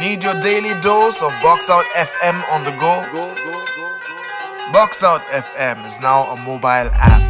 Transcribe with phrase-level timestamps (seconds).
[0.00, 3.04] Need your daily dose of Box Out FM on the go?
[4.72, 7.20] Box Out FM is now a mobile app.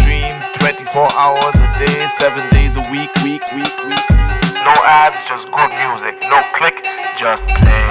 [0.00, 4.06] Dreams 24 hours a day, 7 days a week, week, week, week.
[4.66, 6.20] No ads, just good music.
[6.28, 6.82] No click,
[7.16, 7.86] just play.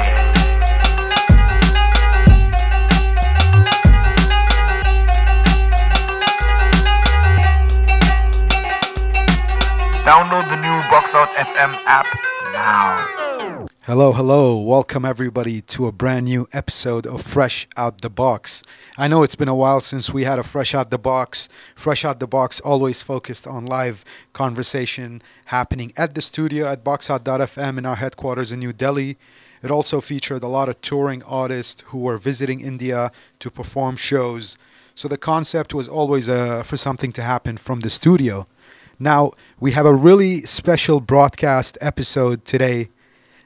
[10.04, 12.32] Download the new Box Out FM app
[12.64, 14.57] Hello, hello.
[14.57, 18.64] Welcome everybody to a brand new episode of Fresh Out the Box.
[18.97, 21.50] I know it's been a while since we had a Fresh Out the Box.
[21.75, 27.78] Fresh Out the Box always focused on live conversation happening at the studio at boxout.fm
[27.78, 29.18] in our headquarters in New Delhi.
[29.61, 34.58] It also featured a lot of touring artists who were visiting India to perform shows.
[34.95, 38.48] So the concept was always uh, for something to happen from the studio.
[39.03, 42.88] Now, we have a really special broadcast episode today.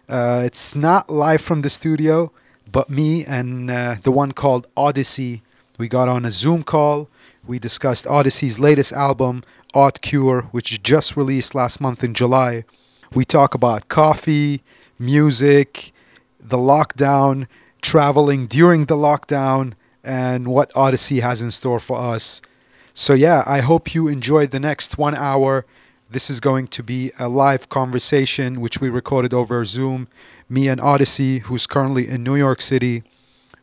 [0.07, 2.31] Uh, it's not live from the studio,
[2.71, 5.41] but me and uh, the one called Oddisee.
[5.79, 7.09] We got on a Zoom call.
[7.47, 9.41] We discussed Oddisee's latest album,
[9.73, 12.63] Odd Cure, which just released last month in July.
[13.15, 14.61] We talk about coffee,
[14.99, 15.91] music,
[16.39, 17.47] the lockdown,
[17.81, 22.43] traveling during the lockdown, and what Oddisee has in store for us.
[22.99, 25.67] So, yeah, I hope you enjoyed the next one hour.
[26.09, 30.07] This is going to be a live conversation which we recorded over Zoom.
[30.49, 33.03] Me and Oddisee, who's currently in New York City.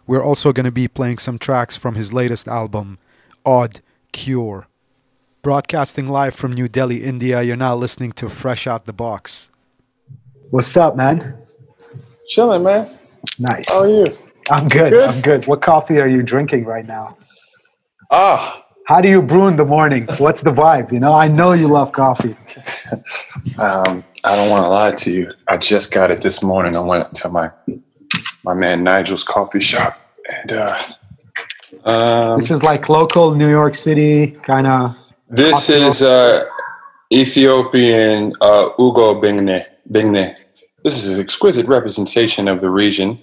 [0.06, 2.98] We're also going to be playing some tracks from his latest album,
[3.44, 3.80] Odd
[4.12, 4.68] Cure.
[5.42, 9.50] Broadcasting live from New Delhi, India, you're now listening to Fresh Out the Box.
[10.50, 11.44] What's up, man?
[12.28, 12.96] Chilling, man.
[13.40, 13.68] Nice.
[13.68, 14.06] How are you?
[14.48, 14.92] I'm good.
[14.92, 15.08] Good?
[15.10, 15.46] I'm good.
[15.48, 17.18] What coffee are you drinking right now?
[18.12, 20.06] Ah, How do you brew in the morning?
[20.18, 20.92] What's the vibe?
[20.92, 22.36] You know, I know you love coffee.
[23.58, 25.32] um, I don't want to lie to you.
[25.48, 26.76] I just got it this morning.
[26.76, 27.50] I went to my
[28.44, 29.98] my man Nigel's coffee shop,
[30.30, 30.78] and uh,
[31.86, 34.94] um, This is like local New York City kind of.
[35.30, 36.44] this is uh,
[37.10, 39.64] Ethiopian uh, Ugo Bingne.
[39.90, 40.38] Bingne.
[40.82, 43.18] This is an exquisite representation of the region.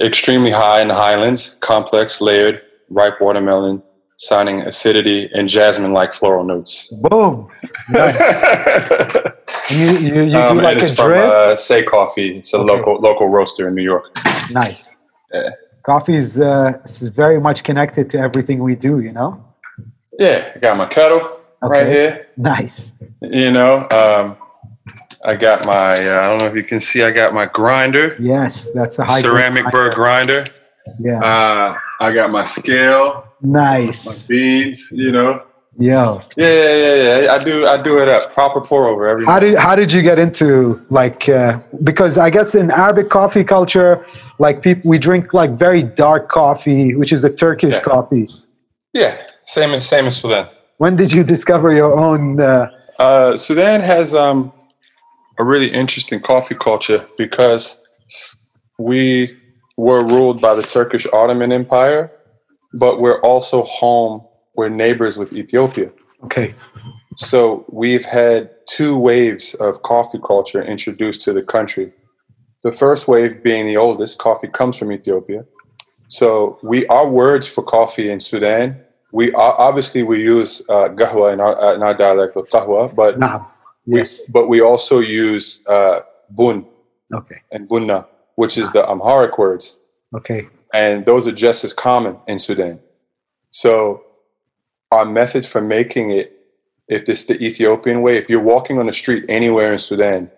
[0.00, 3.82] Extremely high in the highlands, complex, layered, ripe watermelon,
[4.22, 6.88] sounding acidity and jasmine-like floral notes.
[7.08, 7.48] Boom.
[7.88, 8.18] Nice.
[9.70, 11.30] You, you, you Um, do like it's a from drip?
[11.30, 12.38] uh, Sey Coffee.
[12.38, 12.64] It's a Okay.
[12.72, 14.04] local local roaster in New York.
[14.50, 14.94] nice.
[15.32, 15.50] Yeah.
[15.84, 19.44] Coffee is, uh, is very much connected to everything we do, you know?
[20.18, 21.20] Yeah, I got my kettle
[21.60, 22.28] right here.
[22.38, 22.94] Nice.
[23.20, 24.36] You know, um,
[25.22, 25.92] I got my.
[25.92, 27.02] Uh, I don't know if you can see.
[27.02, 30.44] I got my grinder, Yes, that's a high ceramic burr grinder.
[31.00, 31.20] Yeah.
[31.22, 34.26] Uh, I got my scale, my nice.
[34.26, 34.90] beads.
[34.92, 35.44] You know.
[35.80, 36.20] Yo.
[36.36, 37.32] Yeah, yeah, yeah, yeah.
[37.34, 37.66] I do.
[37.66, 38.32] I do it up.
[38.32, 39.24] Proper pour over every.
[39.24, 43.44] How did how did you get into like uh, because I guess in Arabic coffee
[43.44, 44.04] culture,
[44.40, 47.80] like people we drink like very dark coffee, which is a Turkish Yeah.
[47.80, 48.28] coffee.
[48.92, 50.48] yeah, same as same as Sudan.
[50.78, 52.40] When did you discover your own?
[52.40, 54.52] Uh, Uh, Sudan has um,
[55.38, 57.78] a really interesting coffee culture because
[58.78, 59.36] we
[59.78, 62.10] were ruled by the Turkish Ottoman Empire,
[62.74, 64.26] but we're also home.
[64.56, 65.92] We're neighbors with Ethiopia.
[66.24, 66.52] okay,
[67.16, 71.92] So we've had two waves of coffee culture introduced to the country.
[72.64, 75.44] The first wave being the oldest, coffee comes from Ethiopia.
[76.08, 78.80] So we our words for coffee in Sudan,
[79.12, 83.20] we obviously we use uh, gahwa in our, uh, in our dialect of qahwa, but
[83.20, 83.44] nah,
[83.86, 84.02] we,
[84.32, 86.00] but we also use uh,
[86.30, 86.66] bun
[87.14, 88.06] okay, and bunna,
[88.38, 89.76] which is the Amharic words,
[90.14, 92.78] okay, and those are just as common in Sudan.
[93.50, 94.04] So
[94.92, 96.38] our methods for making it,
[96.86, 100.30] if it's the Ethiopian way, if you're walking on the street anywhere in Sudan,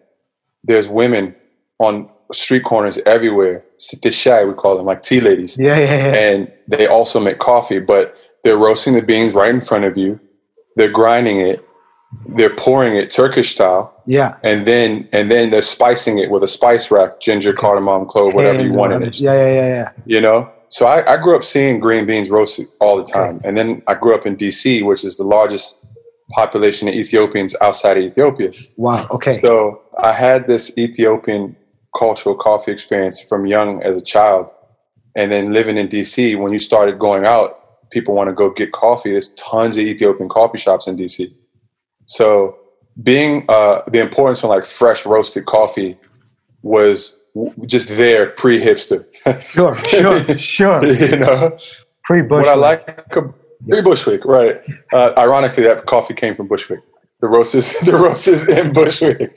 [0.64, 1.34] there's women
[1.78, 6.14] on street corners everywhere, sitishai we call them, like tea ladies, yeah, yeah, yeah.
[6.14, 10.18] and they also make coffee, but they're roasting the beans right in front of you.
[10.76, 11.62] They're grinding it.
[12.26, 14.36] They're pouring it Turkish style, yeah.
[14.42, 18.62] and then and then they're spicing it with a spice rack, ginger, cardamom, clove, whatever
[18.62, 19.20] you want in it.
[19.20, 19.92] Yeah, yeah, yeah, yeah.
[20.06, 20.50] You know.
[20.68, 23.94] So I, I grew up seeing green beans roasted all the time, and then I
[23.94, 25.76] grew up in D.C., which is the largest
[26.30, 28.52] population of Ethiopians outside of Ethiopia.
[28.76, 29.06] Wow.
[29.10, 29.32] Okay.
[29.32, 31.56] So I had this Ethiopian
[31.96, 34.50] cultural coffee experience from young as a child.
[35.16, 38.72] And then living in DC, when you started going out, people want to go get
[38.72, 39.10] coffee.
[39.10, 41.32] There's tons of Ethiopian coffee shops in DC.
[42.06, 42.56] So
[43.02, 45.96] being uh, the importance of like fresh roasted coffee
[46.62, 49.04] was w- just there pre hipster.
[49.50, 50.86] Sure, sure, sure.
[50.92, 51.56] you know,
[52.04, 52.46] Pre Bush.
[52.46, 53.08] what I like,
[53.68, 54.60] pre Bushwick, right?
[54.92, 56.80] Uh, ironically, that coffee came from Bushwick.
[57.20, 59.32] The roasters, the roasters in Bushwick.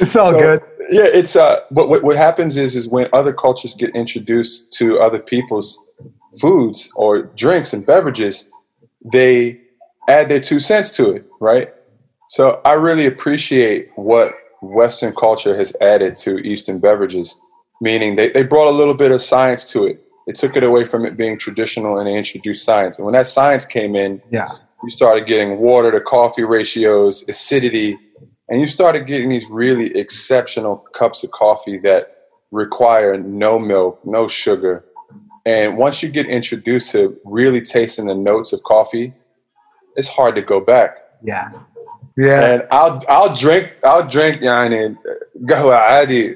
[0.00, 0.60] It's all So, good.
[0.90, 1.60] Yeah, it's uh.
[1.70, 5.78] But what what happens is is when other cultures get introduced to other people's
[6.40, 8.50] foods or drinks and beverages,
[9.12, 9.60] they
[10.08, 11.68] add their two cents to it, right?
[12.28, 17.38] So I really appreciate what Western culture has added to Eastern beverages,
[17.80, 20.02] meaning they, they brought a little bit of science to it.
[20.26, 22.98] They took it away from it being traditional and they introduced science.
[22.98, 24.48] And when that science came in, Yeah.
[24.82, 27.96] you started getting water to coffee ratios, acidity,
[28.50, 32.14] and you started getting these really exceptional cups of coffee that
[32.50, 34.84] require no milk, no sugar.
[35.46, 39.14] And once you get introduced to really tasting the notes of coffee,
[39.98, 40.96] it's hard to go back.
[41.22, 41.50] Yeah.
[42.16, 42.52] Yeah.
[42.52, 44.96] And I'll I'll drink I'll drink yin and
[45.44, 45.68] go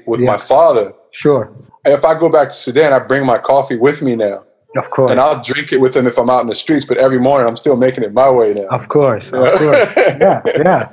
[0.05, 0.27] with yeah.
[0.27, 0.93] my father.
[1.11, 1.51] Sure.
[1.85, 4.43] If I go back to Sudan, I bring my coffee with me now.
[4.75, 5.11] Of course.
[5.11, 7.47] And I'll drink it with him if I'm out in the streets, but every morning
[7.47, 8.67] I'm still making it my way now.
[8.67, 9.31] Of course.
[9.31, 9.95] Of course.
[9.97, 10.89] yeah, yeah.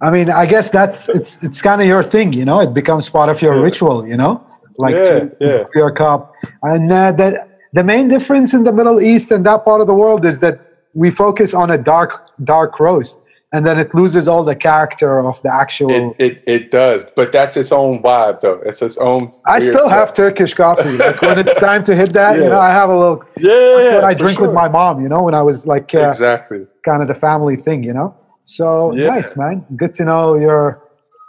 [0.00, 2.60] I mean, I guess that's it's it's kind of your thing, you know.
[2.60, 3.62] It becomes part of your yeah.
[3.62, 4.44] ritual, you know.
[4.78, 5.64] Like yeah, to, yeah.
[5.74, 6.34] your cup.
[6.62, 9.94] And uh, that the main difference in the Middle East and that part of the
[9.94, 13.22] world is that we focus on a dark dark roast,
[13.52, 15.90] and then it loses all the character of the actual.
[15.90, 18.60] It, it it does, but that's its own vibe though.
[18.64, 19.32] It's its own.
[19.46, 19.90] I still stuff.
[19.90, 20.96] have Turkish coffee.
[20.96, 23.24] Like when it's time to hit that, you know, I have a little.
[23.38, 25.02] Yeah, That's what I drink with my mom.
[25.02, 26.66] You know, when I was like uh, exactly.
[26.84, 28.14] kind of the family thing, you know.
[28.44, 29.08] So Yeah.
[29.08, 29.64] nice, man.
[29.76, 30.82] Good to know you're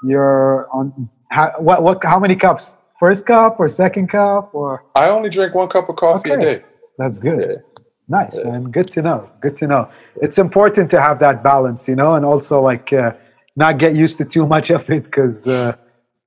[0.06, 1.09] you're on.
[1.30, 2.04] How, what what?
[2.04, 2.77] How many cups?
[3.00, 4.86] First cup or second cup or?
[4.95, 6.42] I only drink one cup of coffee Okay.
[6.42, 6.63] a day.
[6.98, 7.39] That's good.
[7.50, 7.56] Yeah.
[8.08, 8.64] Nice, man.
[8.66, 9.30] Good to know.
[9.42, 9.90] Good to know.
[10.22, 13.14] It's important to have that balance, you know, and also like uh,
[13.56, 15.74] not get used to too much of it because, uh,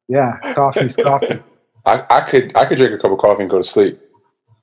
[0.09, 1.41] yeah, coffee's coffee.
[1.87, 4.01] I, I could I could drink a cup of coffee and go to sleep.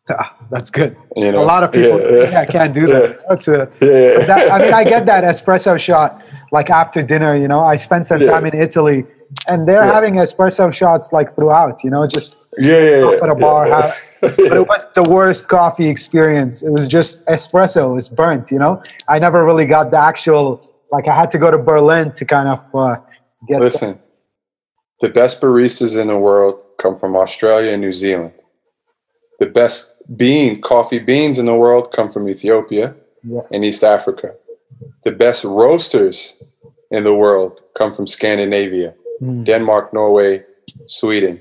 [0.10, 0.98] Ah, That's good.
[1.15, 3.19] You know, a lot of people Yeah, yeah, can't do that.
[3.30, 4.25] That's a, yeah.
[4.25, 6.21] That, I mean, I get that espresso shot
[6.51, 7.38] like after dinner.
[7.38, 8.31] You know, I spent some Yeah.
[8.31, 9.06] time in Italy,
[9.50, 9.94] and they're Yeah.
[9.94, 11.83] having espresso shots like throughout.
[11.83, 13.68] You know, just yeah, yeah, yeah, at a bar.
[13.68, 13.81] yeah.
[13.81, 16.63] have- but it was the worst coffee experience.
[16.63, 17.97] It was just espresso.
[17.97, 18.51] It's burnt.
[18.51, 20.69] You know, I never really got the actual.
[20.91, 22.97] Like, I had to go to Berlin to kind of uh,
[23.47, 23.56] get.
[23.56, 24.00] some- Listen,
[25.01, 28.33] the best baristas in the world come from Australia and New Zealand.
[29.39, 32.94] The best bean, coffee beans in the world come from Ethiopia
[33.24, 33.45] Yes.
[33.51, 34.36] and East Africa.
[35.03, 36.41] The best roasters
[36.91, 39.45] in the world come from Scandinavia, Mm.
[39.45, 40.43] Denmark, Norway,
[40.87, 41.39] Sweden.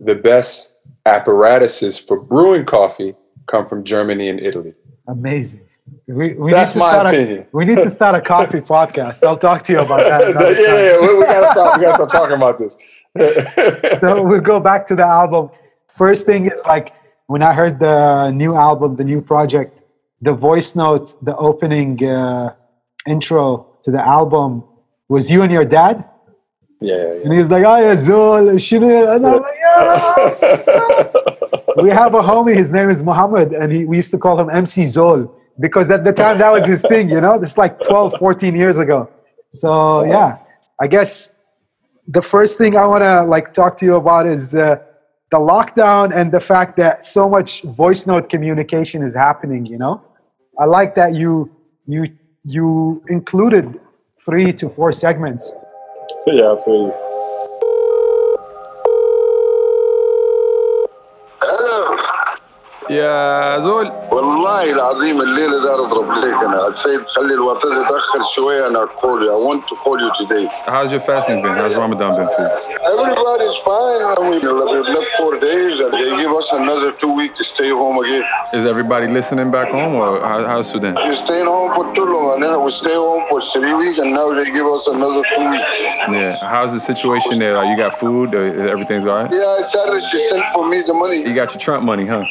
[0.00, 3.14] The best apparatuses for brewing coffee
[3.46, 4.74] come from Germany and Italy.
[5.06, 5.60] Amazing.
[6.06, 7.38] We, we That's need to my start opinion.
[7.40, 9.22] A, we need to start a coffee podcast.
[9.22, 10.20] I'll talk to you about that.
[10.58, 11.76] yeah, yeah, we, we gotta stop.
[11.76, 12.76] We gotta stop talking about this.
[14.00, 15.50] so we'll go back to the album.
[15.88, 16.94] First thing is like
[17.26, 19.82] when I heard the new album, the new project,
[20.22, 22.54] the voice note, the opening uh,
[23.06, 24.64] intro to the album
[25.08, 26.04] was you and your dad,
[26.80, 27.24] yeah, yeah.
[27.24, 32.56] and he's like, "Oh yeah, Zul, shinu," and I'm like, "Yeah." we have a homie.
[32.56, 35.30] His name is Muhammad, and he, we used to call him MC Zol
[35.60, 37.08] because at the time that was his thing.
[37.08, 39.08] You know, It's like 12, 14 years ago.
[39.50, 40.38] So yeah,
[40.80, 41.34] I guess
[42.08, 44.76] the first thing I want to like talk to you about is uh,
[45.30, 49.66] the lockdown and the fact that so much voice note communication is happening.
[49.66, 50.02] You know,
[50.58, 51.50] I like that you
[51.86, 52.06] you
[52.42, 53.80] you included
[54.24, 55.52] three to four segments.
[56.26, 57.13] Yeah, I you.
[62.89, 68.85] يا زول والله العظيم الليله ده اضرب ليك انا السيد خلي الوقت يتاخر شويه انا
[68.85, 72.29] call you I want to call you today how's your fasting been how's Ramadan been
[72.35, 72.51] for you
[72.93, 77.35] everybody's fine I mean we've left four days and they give us another two weeks
[77.39, 78.23] to stay home again
[78.57, 82.27] is everybody listening back home or how, how's Sudan we're staying home for too long
[82.35, 85.45] and then we stay home for three weeks and now they give us another two
[85.53, 85.69] weeks
[86.21, 90.01] yeah how's the situation there Like, you got food or everything's all right yeah Sarah
[90.09, 92.23] she sent for me the money you got your Trump money huh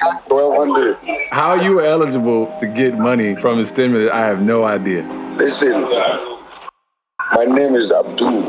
[0.00, 0.96] Got 1200
[1.30, 5.02] how are you eligible to get money from the stimulus I have no idea
[5.36, 5.82] Listen,
[7.34, 8.48] my name is Abdul.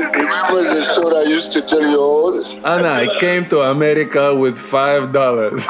[0.00, 2.50] Remember the story I used to tell you always?
[2.64, 5.62] Anna I came to America with five dollars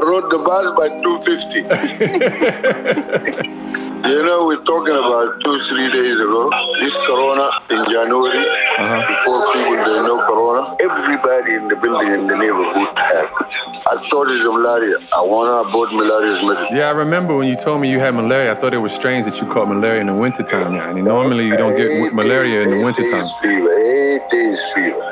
[0.00, 1.60] I rode the bus by 250.
[4.08, 6.48] you know, we're talking about two, three days ago.
[6.80, 8.46] This corona in January,
[8.80, 9.04] Uh-huh.
[9.12, 13.30] before people they know corona, everybody in the building in the neighborhood had it.
[13.92, 14.96] I thought it's malaria.
[15.12, 16.76] I wanna bought malaria's medicine.
[16.76, 19.26] yeah I remember when you told me you had malaria I thought it was strange
[19.26, 20.88] that you caught malaria in the wintertime yeah.
[20.90, 24.22] and normally you don't get Eight malaria in the days- wintertime Eight days fever, eight
[24.30, 25.02] days fever.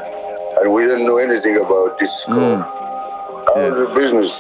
[0.61, 2.35] And we didn't know anything about this Mm.
[2.35, 2.67] corona.
[3.49, 3.71] How's Yeah.
[3.81, 4.31] the business?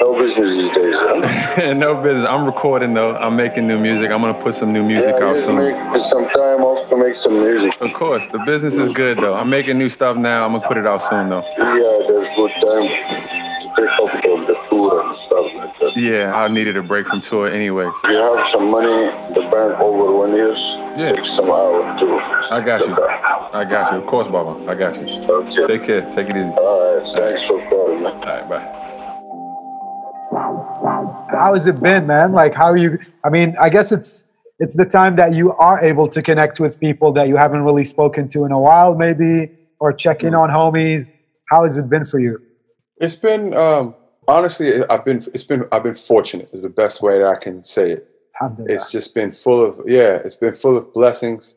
[0.00, 1.72] No business these days, huh?
[1.74, 2.24] no business.
[2.26, 3.16] I'm recording though.
[3.16, 4.10] I'm making new music.
[4.10, 5.56] I'm gonna put some new music yeah, out soon.
[5.56, 7.78] make some time off to make some music.
[7.82, 9.34] Of course, the business is good though.
[9.34, 10.46] I'm making new stuff now.
[10.46, 11.44] I'm gonna put it out soon though.
[11.58, 15.94] Yeah, there's good time to take up from the tour and stuff like that.
[15.94, 17.90] Yeah, I needed a break from tour anyway.
[18.04, 20.54] You have some money in the bank over one year.
[20.96, 21.12] Yeah.
[21.12, 22.18] take some out too.
[22.50, 22.94] I got you.
[22.94, 23.98] I got you.
[23.98, 24.66] Of course, Baba.
[24.70, 25.22] I got you.
[25.28, 25.66] Okay.
[25.66, 26.02] Take care.
[26.16, 26.48] Take it easy.
[26.56, 27.12] All right.
[27.14, 28.14] Thanks for calling, man.
[28.14, 28.86] All right, bye.
[30.32, 32.32] How has it been, man?
[32.32, 32.98] Like, how are you?
[33.24, 34.24] I mean, I guess it's
[34.58, 37.84] it's the time that you are able to connect with people that you haven't really
[37.84, 41.12] spoken to in a while, maybe, or check in on homies.
[41.48, 42.40] How has it been for you?
[42.98, 43.94] It's been um,
[44.28, 47.64] honestly, I've been it's been I've been fortunate is the best way that I can
[47.64, 48.08] say it.
[48.66, 51.56] It's just been full of yeah, it's been full of blessings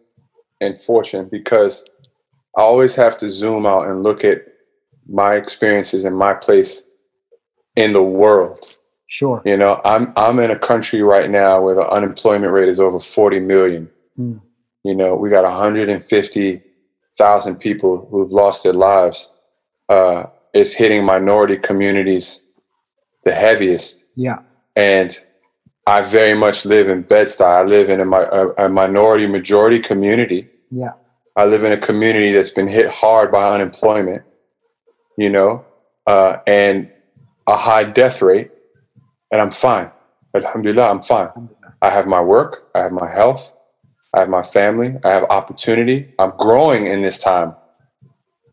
[0.62, 1.86] and fortune because
[2.58, 4.46] I always have to zoom out and look at
[5.08, 6.88] my experiences and my place
[7.76, 8.68] in the world.
[9.08, 9.42] Sure.
[9.46, 13.00] You know, I'm I'm in a country right now where the unemployment rate is over
[13.00, 13.90] 40 million.
[14.16, 14.38] Hmm.
[14.84, 19.32] You know, we got 150,000 people who've lost their lives.
[19.88, 22.44] Uh, it's hitting minority communities
[23.24, 24.40] the heaviest, Yeah.
[24.76, 25.18] and
[25.88, 27.46] I very much live in Bed-Stuy.
[27.46, 30.50] I live in a, a, a minority majority community.
[30.72, 30.92] Yeah.
[31.36, 34.24] I live in a community that's been hit hard by unemployment,
[35.18, 35.64] you know,
[36.06, 36.90] uh, and
[37.48, 38.52] a high death rate,
[39.32, 39.92] and I'm fine.
[40.36, 41.50] Alhamdulillah, I'm fine.
[41.82, 43.54] I have my work, I have my health,
[44.14, 46.14] I have my family, I have opportunity.
[46.20, 47.56] I'm growing in this time.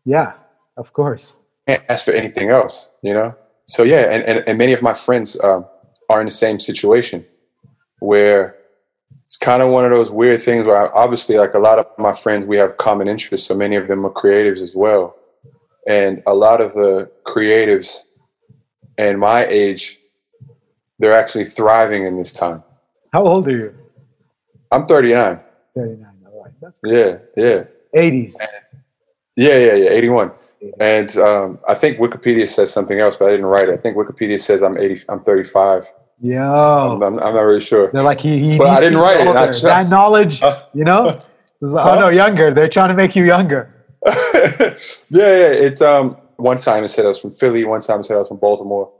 [0.05, 0.33] Yeah.
[0.77, 1.35] Of course.
[1.67, 3.35] Can't ask for anything else, you know.
[3.67, 5.65] So yeah, and and, and many of my friends um,
[6.09, 7.25] are in the same situation
[7.99, 8.57] where
[9.25, 11.85] it's kind of one of those weird things where I, obviously like a lot of
[11.97, 15.15] my friends we have common interests so many of them are creatives as well
[15.87, 17.99] and a lot of the creatives
[18.97, 19.97] and my age
[20.99, 22.63] they're actually thriving in this time
[23.13, 23.73] How old are you?
[24.71, 25.39] i'm 39
[25.75, 26.07] 39.
[26.25, 26.53] All right.
[26.61, 27.21] That's good.
[27.35, 27.63] yeah yeah
[28.01, 28.33] 80s.
[29.35, 30.31] yeah yeah yeah 81
[30.79, 33.95] and um, i think wikipedia says something else but i didn't write it i think
[33.97, 35.85] wikipedia says i'm 80 i'm 35
[36.23, 36.39] Yo.
[36.39, 39.23] I'm, I'm, I'm not really sure They're like, he, he But I didn't write be
[39.23, 39.27] it.
[39.29, 39.47] Older.
[39.47, 40.39] just- that knowledge,
[40.71, 41.07] you know?
[41.09, 42.53] It's like, oh, no, younger.
[42.53, 43.73] They're trying to make you younger.
[44.05, 44.75] yeah,
[45.09, 45.65] yeah.
[45.65, 48.19] It um one time it said I was from Philly, one time it said I
[48.19, 48.91] was from Baltimore.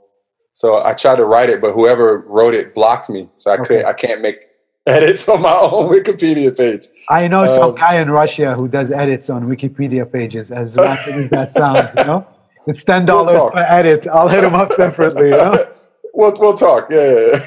[0.54, 3.28] So I tried to write it, but whoever wrote it blocked me.
[3.36, 4.36] So I could I can't make
[4.86, 6.86] edits on my own Wikipedia page.
[7.08, 11.20] I know some Um, guy in Russia who does edits on Wikipedia pages, as random
[11.20, 12.26] as that sounds, you know?
[12.66, 13.54] It's $10 talk.
[13.54, 14.06] per edit.
[14.06, 15.66] I'll hit him up separately, you know?
[16.14, 16.88] we'll we'll talk.
[16.90, 17.38] Yeah.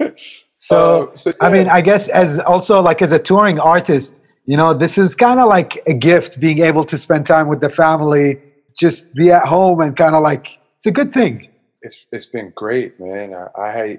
[0.00, 0.10] yeah.
[0.54, 0.78] So,
[1.10, 1.68] Uh, so I mean.
[1.68, 4.14] I guess as also like as a touring artist,
[4.46, 7.60] you know, this is kind of like a gift being able to spend time with
[7.60, 8.38] the family,
[8.78, 11.48] just be at home and kind of like it's a good thing.
[11.82, 13.34] it's it's been great, man.
[13.34, 13.98] I, I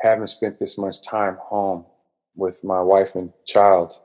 [0.00, 1.84] haven't spent this much time home
[2.36, 3.98] with my wife and child,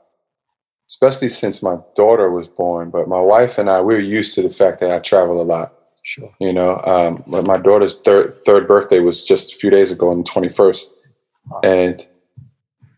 [0.88, 2.90] especially since my daughter was born.
[2.90, 5.72] But my wife and I, we're used to the fact that I travel a lot.
[6.02, 6.34] Sure.
[6.40, 10.18] You know, um, my daughter's third third birthday was just a few days ago on
[10.18, 10.94] the twenty first,
[11.62, 12.06] and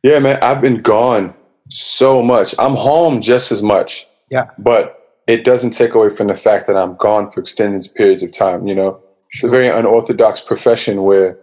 [0.02, 1.34] yeah, man, I've been gone
[1.68, 2.54] so much.
[2.58, 4.06] I'm home just as much.
[4.30, 4.50] Yeah.
[4.58, 4.95] but
[5.26, 8.66] it doesn't take away from the fact that I'm gone for extended periods of time.
[8.66, 9.00] You know,
[9.32, 11.38] it's a very unorthodox profession where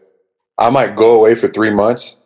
[0.58, 2.20] I might go away for three months,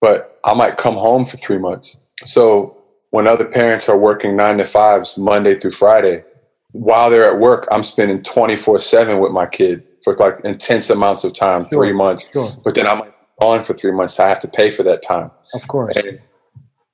[0.00, 1.98] but I might come home for three months.
[2.24, 2.76] So
[3.10, 6.24] when other parents are working nine to fives Monday through Friday,
[6.72, 11.24] while they're at work, I'm spending 24 seven with my kid for like intense amounts
[11.24, 11.78] of time, Sure.
[11.84, 12.30] three months.
[12.30, 12.50] Sure.
[12.64, 13.02] But then I'm
[13.40, 14.14] on for three months.
[14.14, 15.30] So I have to pay for that time.
[15.54, 15.96] Of course.
[15.96, 16.20] And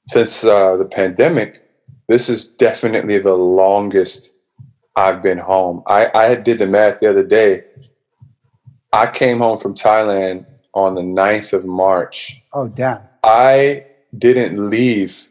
[0.08, 1.62] since uh, the pandemic,
[2.08, 4.34] this is definitely the longest
[4.96, 5.82] I've been home.
[5.86, 7.64] I, I did the math the other day.
[8.92, 10.44] I came home from Thailand
[10.74, 12.40] on the 9th of March.
[12.52, 13.00] Oh, damn.
[13.24, 15.28] I didn't leave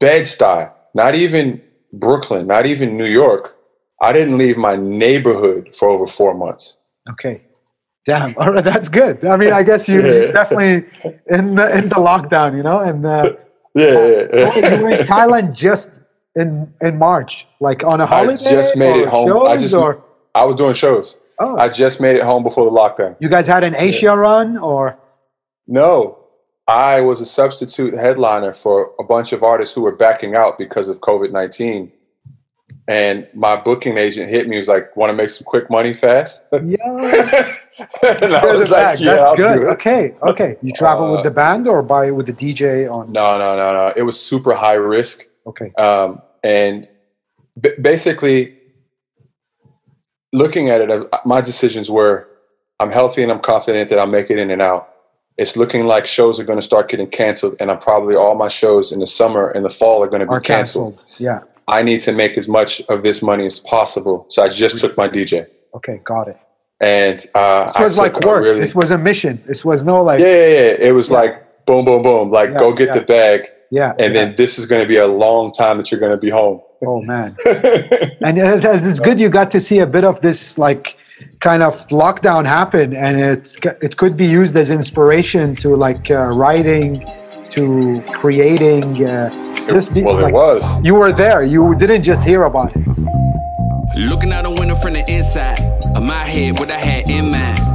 [0.00, 1.60] Bed-Stuy, not even
[1.92, 3.56] Brooklyn, not even New York.
[4.00, 6.78] I didn't leave my neighborhood for over four months.
[7.10, 7.42] Okay.
[8.06, 8.34] Damn.
[8.38, 8.64] All right.
[8.64, 9.24] That's good.
[9.24, 10.32] I mean, I guess you Yeah.
[10.32, 10.88] definitely
[11.28, 13.32] in the, in the lockdown, you know, and uh,
[13.76, 15.90] Yeah, yeah, you were in Thailand just
[16.34, 18.32] in in March, like on a holiday.
[18.32, 19.46] I just made it home.
[19.46, 20.02] I just or
[20.34, 21.18] I was doing shows.
[21.40, 23.16] oh, I just made it home before the lockdown.
[23.20, 24.98] you guys had an Asia run, or
[25.66, 26.18] No,
[26.66, 30.88] I was a substitute headliner for a bunch of artists who were backing out because
[30.88, 31.92] of COVID 19.
[32.88, 35.92] And my booking agent hit me, He was like, Want to make some quick money
[35.92, 36.42] fast?
[36.52, 36.60] yeah,
[38.02, 39.00] and I was like.
[39.00, 39.54] Yeah, that's I'll good.
[39.56, 39.70] do it.
[39.72, 40.56] Okay, okay.
[40.62, 43.10] You travel with Uh, the band or by with the DJ on?
[43.10, 43.92] No, no, no, no.
[43.96, 45.24] It was super high risk.
[45.48, 46.88] Okay, Um, and
[47.60, 48.56] b- basically,
[50.32, 52.28] looking at it, uh, my decisions were
[52.78, 54.90] I'm healthy and I'm confident that I'll make it in and out.
[55.38, 58.48] It's looking like shows are going to start getting canceled, and I'm probably all my
[58.48, 60.98] shows in the summer and the fall are going to be canceled.
[60.98, 61.04] canceled.
[61.18, 61.40] Yeah.
[61.68, 64.26] I need to make as much of this money as possible.
[64.28, 66.38] So I just took my DJ, Okay, got it.
[66.80, 68.44] and uh, This was like work.
[68.44, 69.42] really- This was a mission.
[69.46, 70.88] This was no like yeah, yeah, yeah.
[70.88, 72.30] It was like boom, boom, boom.
[72.30, 72.98] Like Yeah, go get yeah.
[72.98, 73.90] the bag, yeah.
[73.98, 74.24] and yeah.
[74.24, 76.60] then this is going to be a long time that you're going to be home.
[76.86, 77.34] oh man.
[78.26, 80.96] and it's good you got to see a bit of this like
[81.40, 83.56] kind of lockdown happen and it's
[83.86, 86.88] it could be used as inspiration to like uh, writing
[87.52, 89.30] to creating uh,
[89.68, 90.82] just be, well, like, it was.
[90.82, 92.86] you were there you didn't just hear about it
[93.96, 95.58] Looking out the window from the inside
[95.96, 97.65] of my head, what I had in mind.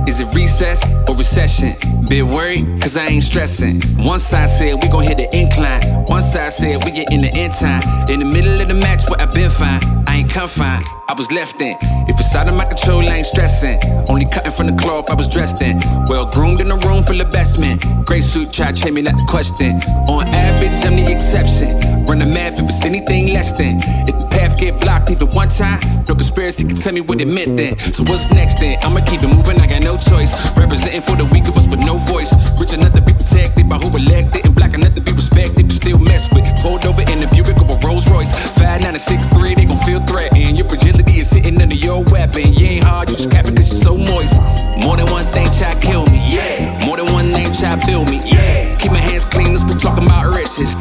[0.62, 1.72] Recess or recession?
[2.08, 3.82] Bit worried, cause I ain't stressing.
[4.06, 5.82] One side said we gon' hit the incline.
[6.06, 7.82] One side said we get in the end time.
[8.14, 9.82] In the middle of the match where I been fine.
[10.06, 11.76] I ain't confined, I was left in.
[12.06, 13.80] If it's out of my control, I ain't stressing.
[14.08, 15.80] Only cutting from the cloth I was dressed in.
[16.06, 17.80] Well groomed in a room full of best men.
[18.06, 19.72] Gray suit, try to me, not the question.
[20.14, 20.22] On
[20.62, 21.70] average, I'm the exception.
[22.06, 23.80] Run the math if it's anything less than.
[24.08, 27.28] If the path get blocked even one time, no conspiracy can tell me what it
[27.28, 27.78] meant then.
[27.78, 28.78] So what's next then?
[28.84, 30.32] I'ma keep it moving, I got no choice.
[30.58, 32.34] Representing for the weak of us with no voice.
[32.60, 35.76] Rich enough to be protected by who elected, and black enough to be respected, but
[35.76, 36.46] still mess with.
[36.62, 38.32] Pulled over in the Buick or a Rolls Royce.
[38.58, 40.58] Five nine six three, they gon' feel threatened.
[40.58, 42.54] Your fragility is sitting under your weapon.
[42.54, 44.31] You ain't hard, you just capping cause you're so moist.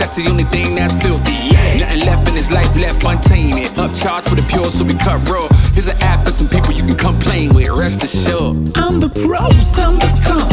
[0.00, 1.52] That's the only thing that's filthy.
[1.78, 3.68] Nothing left in this life left untainted.
[3.76, 5.46] Upcharged for the pure, so we cut raw.
[5.74, 7.68] Here's an app and some people you can complain with.
[7.68, 8.72] Rest assured.
[8.76, 10.49] I'm the pros, I'm the cons,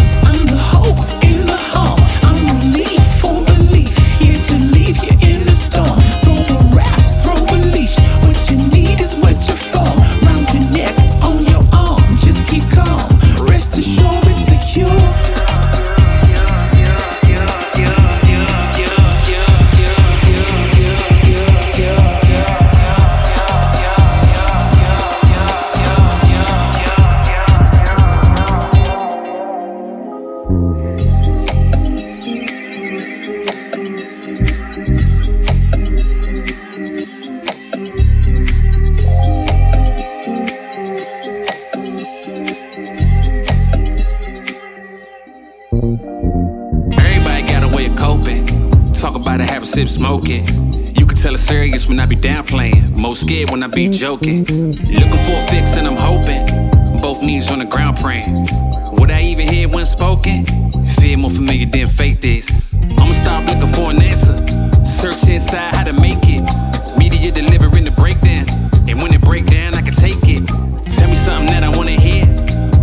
[53.27, 54.45] scared when I be joking.
[54.45, 56.39] Looking for a fix and I'm hoping.
[57.01, 58.23] Both knees on the ground praying.
[58.99, 60.45] What I even hear when spoken?
[61.01, 62.47] Fear more familiar than faith is.
[62.73, 64.35] I'ma stop looking for an answer.
[64.85, 66.41] Search inside how to make it.
[66.97, 68.45] Media delivering the breakdown.
[68.87, 70.47] And when it break down, I can take it.
[70.95, 72.23] Tell me something that I wanna hear.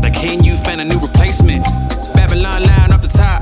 [0.02, 1.64] Like, can you find a new replacement?
[2.14, 3.40] Babylon line off the top.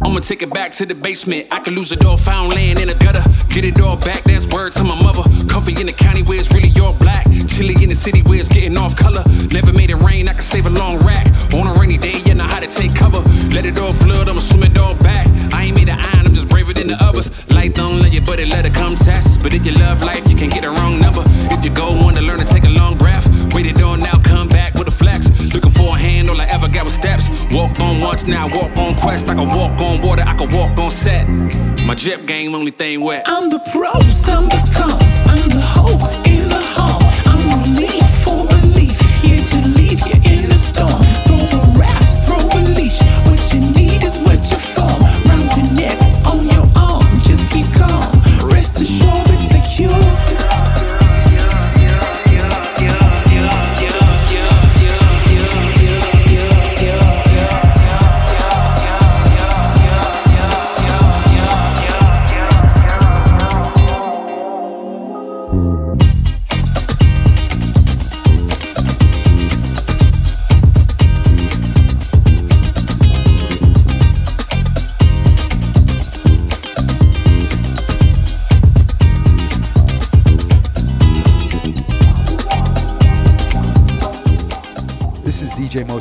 [0.00, 1.48] I'ma take it back to the basement.
[1.50, 3.24] I could lose it all, found land in a gutter.
[3.48, 4.46] Get it all back, that's
[5.78, 7.26] in the county where it's really all black.
[7.46, 9.22] Chilly in the city where it's getting off color.
[9.52, 11.26] Never made it rain, I can save a long rack.
[11.54, 13.20] On a rainy day, you know how to take cover.
[13.54, 15.26] Let it all flood, I'ma swim it all back.
[15.52, 17.30] I ain't made of iron, I'm just braver than the others.
[17.50, 19.42] Light don't let you, but it let it come test.
[19.42, 21.22] But if you love life, you can't get a wrong number.
[21.54, 24.16] If you go on to learn to take a long breath, wait it on now,
[24.24, 25.28] come back with a flex.
[25.54, 27.28] Looking for a hand, all I ever got was steps.
[27.52, 29.28] Walk on once, now walk on quest.
[29.28, 31.28] I can walk on water, I can walk on set.
[31.86, 33.24] My drip game, only thing wet.
[33.26, 35.09] I'm the pros, I'm the cons,
[35.82, 36.19] I'm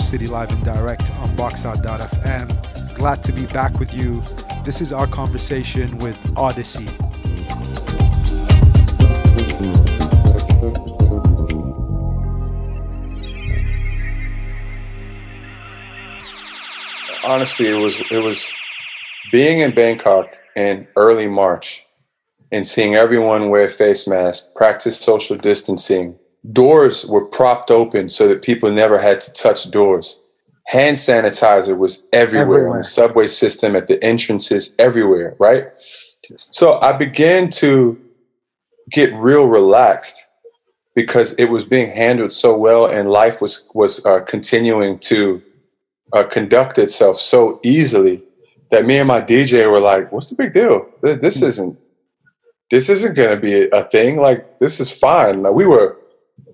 [0.10, 2.96] City live and direct on Boxout.fm.
[2.96, 4.22] Glad to be back with you.
[4.66, 6.90] This is our conversation with Oddisee.
[17.24, 18.52] honestly, it was it was
[19.32, 21.86] being in Bangkok in early March
[22.52, 26.19] and seeing everyone wear face masks, practice social distancing.
[26.52, 30.22] Doors were propped open so that people never had to touch doors.
[30.68, 32.78] Hand sanitizer was everywhere, Everywhere.
[32.80, 35.68] the subway system, at the entrances, everywhere, right?
[36.36, 38.00] So I began to
[38.92, 40.28] get real relaxed
[40.96, 45.42] because it was being handled so well, and life was was uh, continuing to
[46.14, 48.22] uh, conduct itself so easily
[48.72, 50.86] that me and my DJ were like, "What's the big deal?
[51.02, 51.78] This isn't
[52.70, 54.18] this isn't going to be a thing.
[54.18, 55.98] Like this is fine." Like, we were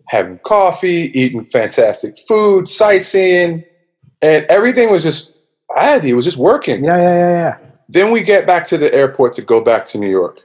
[0.07, 3.63] having coffee, eating fantastic food, sightseeing,
[4.21, 5.37] and everything was just
[5.75, 6.09] addy.
[6.11, 6.83] It was just working.
[6.83, 7.57] Yeah, yeah, yeah, yeah.
[7.89, 10.41] Then we get back to the airport to go back to New York.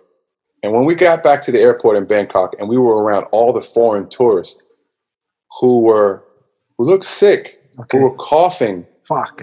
[0.62, 3.52] And when we got back to the airport in Bangkok and we were around all
[3.52, 4.62] the foreign tourists
[5.60, 6.22] who were
[6.76, 7.98] who looked sick, Okay.
[7.98, 9.42] who were coughing, Fuck.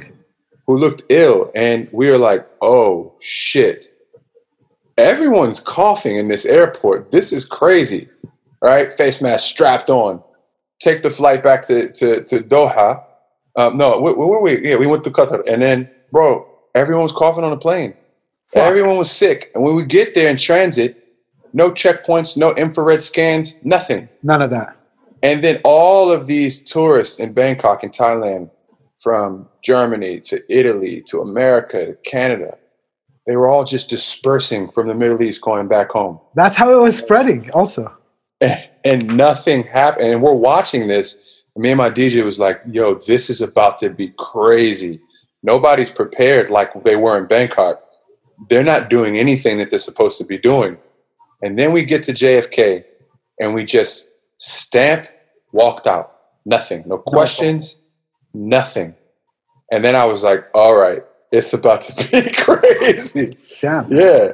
[0.68, 3.90] who looked ill, and we were like, "Oh shit.
[4.98, 7.12] Everyone's coughing in this airport.
[7.12, 8.10] This is crazy."
[8.62, 8.91] Right?
[8.91, 10.22] Face mask strapped on.
[10.80, 13.04] Take the flight back to to, to Doha.
[13.56, 14.67] Um, no, where, where were we?
[14.67, 17.93] Yeah, we went to Qatar, and then, bro, everyone was coughing on the plane.
[18.54, 18.63] Fuck.
[18.63, 21.04] Everyone was sick, and when we get there in transit,
[21.54, 24.08] no checkpoints, no infrared scans, nothing.
[24.22, 24.78] None of that.
[25.24, 28.52] And then all of these tourists in Bangkok and Thailand,
[29.00, 32.58] from Germany to Italy to America to Canada,
[33.26, 36.20] they were all just dispersing from the Middle East going back home.
[36.36, 37.50] That's how it was spreading.
[37.52, 37.96] Also.
[38.86, 40.13] And nothing happened.
[40.13, 41.19] And we're watching this.
[41.58, 45.02] Me and my DJ was like, yo, this is about to be crazy.
[45.43, 47.84] Nobody's prepared like they were in Bangkok.
[48.50, 50.78] They're not doing anything that they're supposed to be doing.
[51.41, 52.86] And then we get to JFK
[53.39, 55.08] and we just stamp,
[55.52, 56.13] walked out.
[56.45, 56.84] Nothing.
[56.86, 57.80] No questions,
[58.34, 58.95] nothing.
[59.71, 63.38] And then I was like, all right, it's about to be crazy.
[63.60, 63.91] Damn.
[63.91, 64.34] Yeah.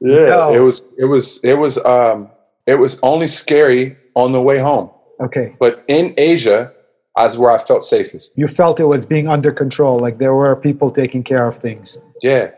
[0.00, 0.28] Yeah.
[0.28, 0.54] No.
[0.54, 2.30] It was it was it was um
[2.66, 4.90] it was only scary on the way home.
[5.20, 5.54] Okay.
[5.58, 6.72] But in Asia,
[7.16, 8.36] that's where I felt safest.
[8.36, 9.98] You felt it was being under control.
[9.98, 11.98] Like there were people taking care of things.
[12.22, 12.50] Yeah.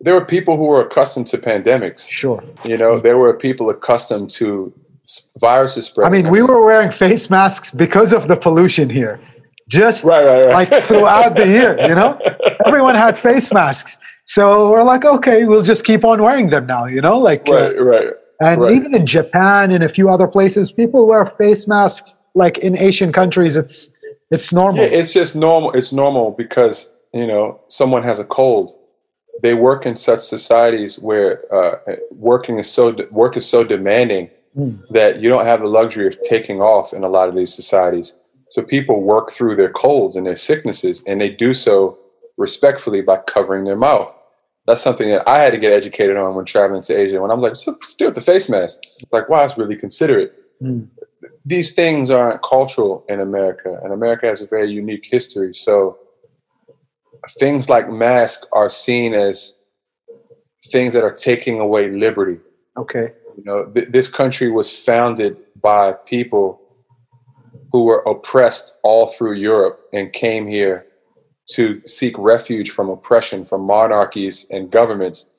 [0.00, 2.10] There were people who were accustomed to pandemics.
[2.10, 2.42] Sure.
[2.64, 4.72] You know, there were people accustomed to
[5.40, 9.20] viruses I mean, we were wearing face masks because of the pollution here.
[9.68, 10.70] Just right, right, right.
[10.70, 12.18] like throughout the year, you know?
[12.66, 13.96] Everyone had face masks.
[14.26, 17.18] So we're like, okay, we'll just keep on wearing them now, you know?
[17.18, 18.12] Like, uh, right, right.
[18.42, 18.72] And right.
[18.72, 22.16] even in Japan and a few other places, people wear face masks.
[22.34, 23.92] Like in Asian countries, it's
[24.30, 24.82] it's normal.
[24.82, 25.72] Yeah, it's just normal.
[25.72, 28.72] It's normal because you know someone has a cold.
[29.42, 34.86] They work in such societies where uh, working is so work is so demanding Mm.
[34.90, 38.18] that you don't have the luxury of taking off in a lot of these societies.
[38.50, 41.98] So people work through their colds and their sicknesses, and they do so
[42.36, 44.14] respectfully by covering their mouth.
[44.66, 47.20] That's something that I had to get educated on when traveling to Asia.
[47.20, 50.86] When I'm like, "So- still with the face mask, like, wow, it's really considerate Mm.
[51.44, 55.52] these things aren't cultural in America, and America has a very unique history.
[55.54, 55.98] So
[57.40, 59.56] things like masks are seen as
[60.70, 62.38] things that are taking away liberty.
[62.76, 63.12] okay.
[63.36, 66.60] You know, th- this country was founded by people
[67.72, 70.86] who were oppressed all through Europe and came here
[71.54, 75.30] to seek refuge from oppression from monarchies and governments.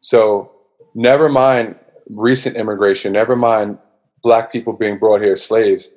[0.00, 0.50] So,
[0.94, 1.76] never mind
[2.10, 3.78] recent immigration, never mind
[4.22, 5.90] black people being brought here as slaves.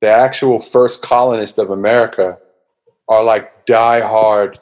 [0.00, 2.38] The actual first colonists of America
[3.08, 4.58] are like die-hard,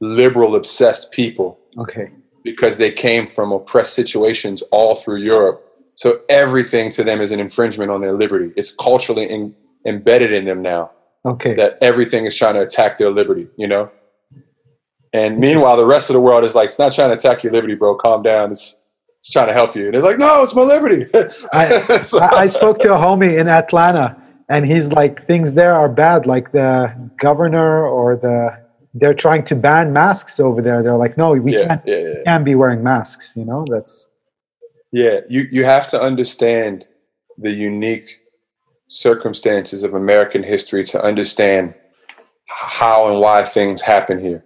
[0.00, 2.10] liberal, obsessed people Okay.
[2.44, 5.66] because they came from oppressed situations all through Europe.
[5.96, 8.52] So everything to them is an infringement on their liberty.
[8.56, 9.54] It's culturally in,
[9.86, 10.92] embedded in them now
[11.26, 11.54] Okay.
[11.54, 13.90] that everything is trying to attack their liberty, you know?
[15.12, 17.52] And meanwhile, the rest of the world is like, it's not trying to attack your
[17.52, 17.94] liberty, bro.
[17.96, 18.52] Calm down.
[18.52, 18.78] It's,
[19.18, 19.86] it's trying to help you.
[19.86, 21.06] And it's like, no, it's my liberty.
[21.52, 24.16] I, So- I I spoke to a homie in Atlanta,
[24.48, 26.26] and he's like, things there are bad.
[26.26, 28.58] Like the governor or the
[28.94, 30.82] they're trying to ban masks over there.
[30.82, 32.14] They're like, no, we yeah, can't yeah, yeah.
[32.24, 33.34] can't be wearing masks.
[33.36, 34.08] You know, that's
[34.92, 36.86] Yeah, you, you have to understand
[37.38, 38.20] the unique
[38.90, 41.74] circumstances of American history to understand
[42.46, 44.44] how and why things happen here.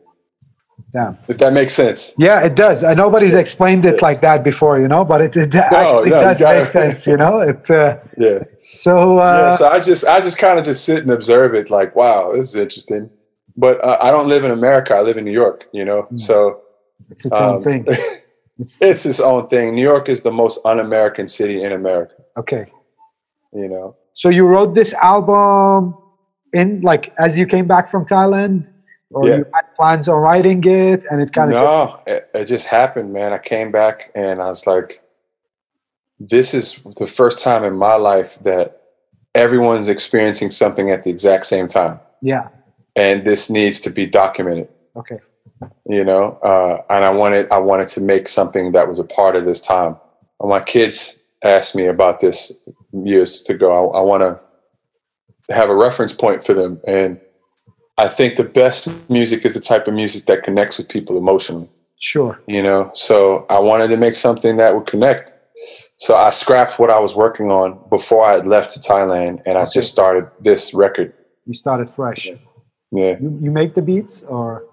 [0.92, 1.18] damn.
[1.26, 2.14] If that makes sense.
[2.18, 2.84] Yeah, it does.
[2.84, 6.38] Uh, nobody's explained it like that before, you know, but it, it actually no, does
[6.38, 7.40] gotta- make sense, you know.
[7.40, 8.40] It uh, Yeah.
[8.72, 11.70] so uh, yeah, so I just I just kind of just sit and observe it
[11.70, 13.10] like, wow, this is interesting.
[13.56, 14.94] But uh, I don't live in America.
[14.94, 16.06] I live in New York, you know.
[16.16, 16.60] So
[17.10, 17.86] it's its own um, thing.
[18.56, 19.74] It's, it's its own thing.
[19.74, 22.66] New York is the most un-American city in America, okay.
[23.52, 23.96] you know.
[24.14, 25.94] So you wrote this album
[26.52, 28.66] in like as you came back from Thailand,
[29.10, 29.36] or Yeah.
[29.38, 33.12] you had plans on writing it, and it kind of No, it, it just happened,
[33.12, 33.32] man.
[33.32, 35.02] I came back and I was like,
[36.18, 38.80] this is the first time in my life that
[39.34, 41.98] everyone's experiencing something at the exact same time.
[42.22, 42.48] yeah,
[42.96, 44.68] and this needs to be documented.
[44.96, 45.18] Okay.
[45.88, 49.34] You know, uh, and I wanted I wanted to make something that was a part
[49.34, 49.96] of this time.
[50.40, 52.56] And my kids asked me about this
[53.04, 53.90] years ago.
[53.90, 54.40] I, I want to
[55.52, 57.20] have a reference point for them, and
[57.98, 61.68] I think the best music is the type of music that connects with people emotionally.
[61.98, 62.38] Sure.
[62.46, 62.90] you know?
[62.94, 65.32] So i wanted to make something that would connect.
[65.96, 69.56] So i scrapped what i was working on before i had left to thailand and
[69.56, 71.14] i just started this record.
[71.46, 72.26] You started fresh.
[72.90, 73.14] yeah.
[73.20, 74.64] You, you make the beats or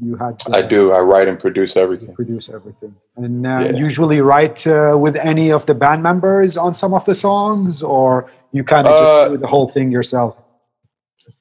[0.00, 2.94] you, had to i do i write and produce everything produce everything.
[3.16, 3.72] And uh, Yeah.
[3.88, 8.30] usually write uh, with any of the band members on some of the songs or
[8.52, 10.34] you kind of Uh, just do the whole thing yourself.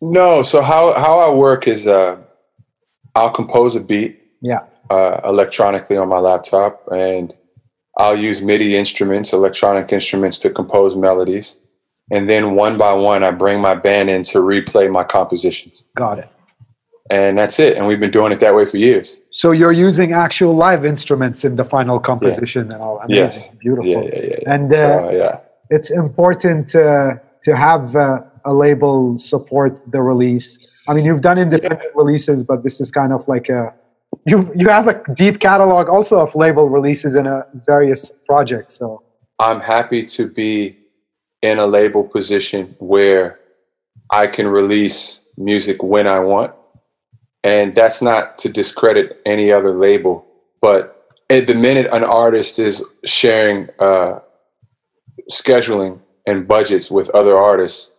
[0.02, 2.18] no so how how i work is uh
[3.16, 4.12] i'll compose a beat
[4.42, 4.62] Yeah.
[4.90, 7.28] uh, electronically on my laptop and
[7.98, 11.60] I'll use MIDI instruments, electronic instruments to compose melodies.
[12.10, 15.84] And then one by one, I bring my band in to replay my compositions.
[15.98, 16.30] Got it.
[17.10, 17.78] And that's it.
[17.78, 19.20] And we've been doing it that way for years.
[19.32, 23.00] So you're using actual live instruments in the final composition and all.
[23.00, 23.16] Amazing.
[23.16, 23.50] Yes.
[23.60, 23.86] Beautiful.
[23.86, 24.36] Yeah, yeah, yeah.
[24.42, 24.54] yeah.
[24.54, 25.40] And uh, so, yeah.
[25.70, 30.60] it's important uh, to have uh, a label support the release.
[30.88, 33.74] I mean, you've done independent releases, but this is kind of like a
[34.26, 38.78] you you have a deep catalog also of label releases in a various projects.
[38.78, 39.04] So
[39.40, 40.78] I'm happy to be
[41.42, 43.40] in a label position where
[44.12, 46.54] I can release music when I want.
[47.44, 50.26] And that's not to discredit any other label,
[50.62, 54.20] but at the minute an artist is sharing uh,
[55.32, 57.92] scheduling and budgets with other artists,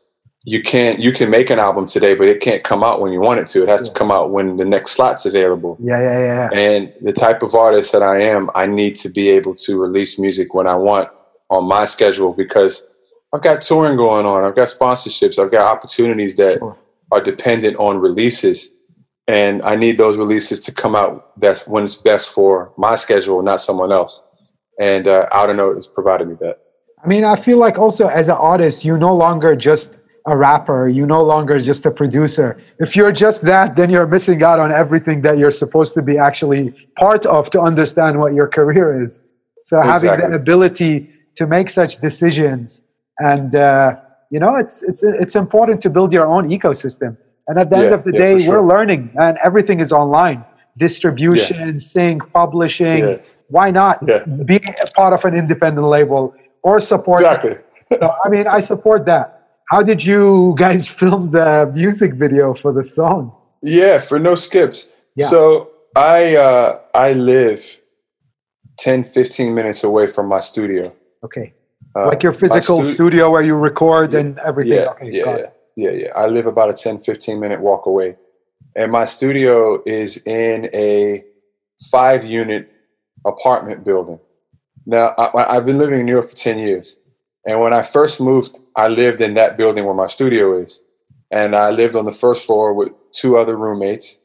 [0.44, 3.20] you can't you can make an album today, but it can't come out when you
[3.20, 3.62] want it to.
[3.62, 5.76] It has to come out when the next slot's available.
[5.80, 6.50] yeah, yeah, yeah.
[6.52, 6.58] yeah.
[6.58, 10.18] And the type of artist that I am, I need to be able to release
[10.18, 11.08] music when I want
[11.48, 12.86] on my schedule because
[13.32, 16.76] I've got touring going on, I've got sponsorships, I've got opportunities that Sure.
[17.12, 18.74] are dependent on releases.
[19.28, 23.42] And I need those releases to come out that's when it's best for my schedule,
[23.42, 24.20] not someone else.
[24.80, 26.58] And uh, Outer Note has provided me that.
[27.02, 30.88] I mean, I feel like also as an artist, you're no longer just a rapper.
[30.88, 32.60] You're no longer just a producer.
[32.78, 36.16] If you're just that, then you're missing out on everything that you're supposed to be
[36.18, 39.20] actually part of to understand what your career is.
[39.64, 40.30] So having Exactly.
[40.30, 42.82] the ability to make such decisions,
[43.18, 43.96] and uh,
[44.30, 47.16] you know, it's it's it's important to build your own ecosystem.
[47.48, 48.62] And at the end of the yeah, day, sure.
[48.62, 50.44] we're learning, and everything is online.
[50.76, 52.98] Distribution, sync, publishing.
[52.98, 53.16] Yeah.
[53.48, 54.20] Why not Yeah.
[54.24, 57.56] be a part of an independent label or support Exactly.
[58.00, 59.26] so, I mean, I support that.
[59.68, 63.32] How did you guys film the music video for the song?
[63.62, 64.92] Yeah, for no skips.
[65.16, 65.26] Yeah.
[65.26, 67.60] So I uh, I live
[68.78, 70.92] 10, 15 minutes away from my studio.
[71.24, 71.52] Okay.
[71.94, 74.72] Uh, like your physical stu- studio where you record and everything.
[74.72, 75.46] Yeah, okay, yeah, yeah.
[75.76, 76.08] Yeah, yeah.
[76.14, 78.16] I live about a 10, 15 minute walk away.
[78.76, 81.24] And my studio is in a
[81.90, 82.70] five unit
[83.24, 84.18] apartment building.
[84.86, 86.96] Now, I, I've been living in New York for 10 years.
[87.46, 90.80] And when I first moved, I lived in that building where my studio is.
[91.30, 94.20] And I lived on the first floor with two other roommates.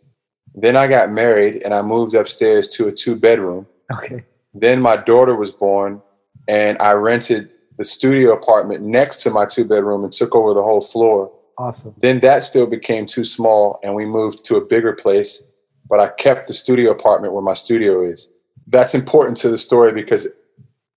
[0.54, 3.68] Then I got married and I moved upstairs to a two bedroom.
[3.92, 4.24] Okay.
[4.54, 6.02] Then my daughter was born,
[6.48, 10.64] and I rented the studio apartment next to my two bedroom and took over the
[10.64, 11.32] whole floor.
[11.58, 11.94] Awesome.
[11.98, 15.44] Then that still became too small, and we moved to a bigger place.
[15.90, 18.30] But I kept the studio apartment where my studio is.
[18.68, 20.28] That's important to the story because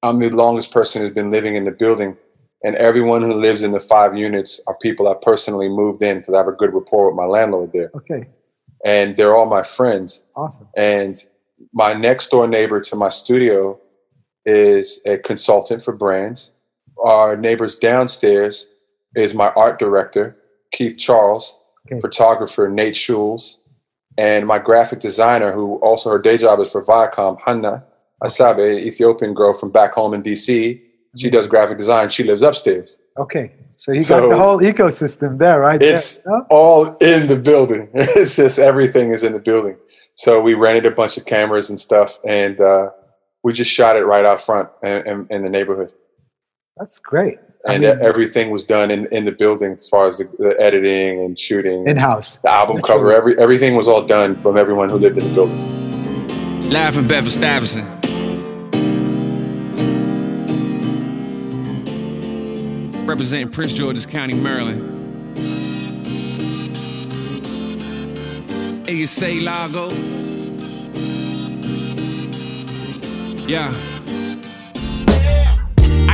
[0.03, 2.17] I'm the longest person who's been living in the building,
[2.65, 6.35] and everyone who lives in the five units are people I personally moved in because
[6.35, 8.27] I have a good rapport with my landlord there, Okay.
[8.85, 10.25] and they're all my friends.
[10.35, 10.67] Awesome.
[10.77, 11.17] And
[11.73, 13.79] my next door neighbor to my studio
[14.45, 16.53] is a consultant for brands.
[17.05, 18.69] Our neighbors downstairs
[19.15, 20.37] is my art director,
[20.73, 21.57] Keith Charles,
[21.87, 21.99] Okay.
[22.01, 23.59] photographer, Nate Schulz,
[24.19, 27.85] and my graphic designer, who also her day job is for Viacom, Hanna
[28.23, 30.81] Asabe, Ethiopian girl from back home in DC.
[31.17, 32.11] She does graphic design.
[32.11, 33.01] She lives upstairs.
[33.19, 33.53] Okay.
[33.77, 35.83] So you got the whole ecosystem there, right?
[35.83, 36.37] It's there.
[36.37, 36.47] No?
[36.51, 37.89] all in the building.
[37.95, 39.77] It's just everything is in the building.
[40.15, 42.91] So we rented a bunch of cameras and stuff, and uh,
[43.43, 45.93] we just shot it right out front in, in, in the neighborhood.
[46.77, 47.39] That's great.
[47.69, 50.57] I And mean, everything was done in, in the building as far as the, the
[50.59, 52.39] editing and shooting, in house.
[52.43, 53.13] the album cover.
[53.13, 56.71] Every everything was all done from everyone who lived in the building.
[56.71, 57.87] Live from Bedford Stuyvesant.
[63.07, 64.87] Representing Prince George's County, Maryland.
[68.89, 69.89] ASA Lago.
[73.47, 73.73] Yeah.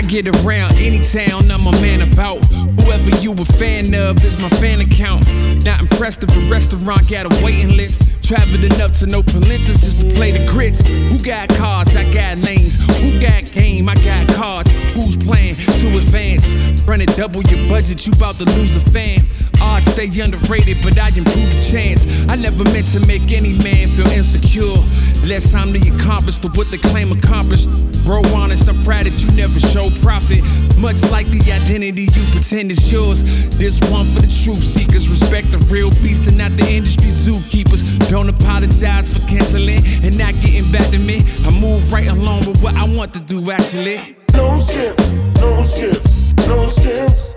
[0.08, 2.38] Get around any town, I'm a man about.
[2.80, 5.26] Whoever you a fan of is my fan account.
[5.64, 8.02] Not impressed if a restaurant got a waiting list.
[8.22, 10.80] Traveled enough to know Palentas just to play the grits.
[10.80, 11.96] Who got cars?
[11.96, 12.76] I got lanes.
[12.98, 13.88] Who got game?
[13.88, 14.70] I got cards.
[14.94, 16.54] Who's playing to advance?
[16.84, 19.18] Running double your budget, you about to lose a fan.
[19.66, 22.06] Odds stay underrated, but I improve the chance.
[22.28, 24.78] I never meant to make any man feel insecure.
[25.26, 27.68] Less I'm the accomplish to what the claim accomplished.
[28.04, 30.42] Bro, honest, I'm proud that you never show profit.
[30.78, 33.24] Much like the identity you pretend is yours.
[33.58, 35.08] This one for the truth seekers.
[35.08, 37.82] Respect the real beast and not the industry zookeepers.
[38.08, 41.24] Don't apologize for canceling and not getting back to me.
[41.44, 44.16] I move right along with what I want to do, actually.
[44.32, 45.10] No skips,
[45.42, 47.35] no skips, no skips.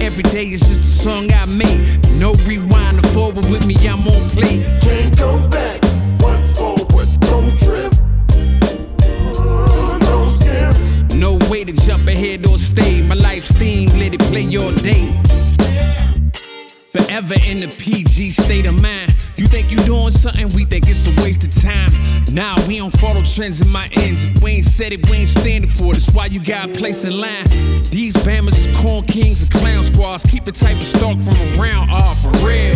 [0.00, 1.98] Every day is just a song I made.
[2.20, 4.62] No rewind or forward with me, I'm on play.
[4.80, 5.82] Can't go back.
[6.20, 7.92] One forward, don't trip.
[10.00, 11.14] No skips.
[11.14, 13.02] No way to jump ahead or stay.
[13.02, 15.12] My life's theme, let it play all day.
[16.92, 19.14] Forever in the PG state of mind.
[19.36, 21.92] You think you doing something, we think it's a waste of time.
[22.32, 24.28] Nah, we don't follow trends in my ends.
[24.40, 25.94] We ain't said it, we ain't standing for it.
[25.94, 27.44] That's why you got a place in line.
[27.90, 30.24] These bammers is corn kings and clown squads.
[30.24, 32.74] Keep the type of stalk from around, ah, for real.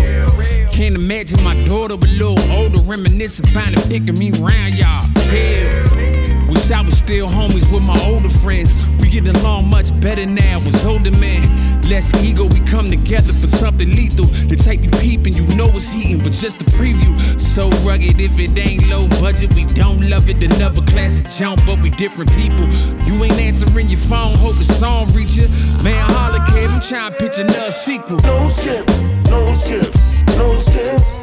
[0.71, 5.07] Can't imagine my daughter a little older, reminiscing, finding picking me round, y'all.
[5.31, 6.18] Hell.
[6.49, 8.75] Wish I was still homies with my older friends.
[9.01, 11.42] We get along much better now as older men.
[11.88, 14.27] Less ego, we come together for something lethal.
[14.27, 17.18] The type you peep and you know it's heating, but just a preview.
[17.40, 20.42] So rugged, if it ain't low budget, we don't love it.
[20.42, 22.68] Another classic jump, but we different people.
[23.07, 25.48] You ain't answering your phone, hope the song reach you.
[25.83, 28.18] Man, holla, kid, I'm trying to pitch another sequel.
[28.18, 31.22] No skips, no skips, no skips.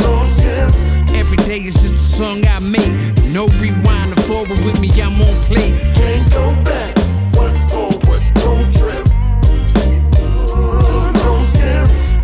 [0.00, 1.12] No skips.
[1.12, 3.34] Every day is just a song I made.
[3.34, 5.70] No rewind or forward with me, I'm on play.
[5.94, 6.99] Can't go back.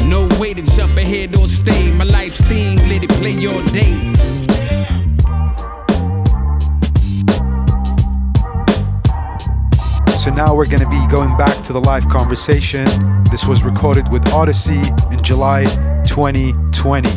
[0.06, 1.90] No way to jump ahead or stay.
[1.92, 4.12] My life's theme, let it play all day.
[10.16, 12.84] So now we're going to be going back to the live conversation.
[13.30, 15.64] This was recorded with Oddisee in July
[16.04, 17.08] 2020.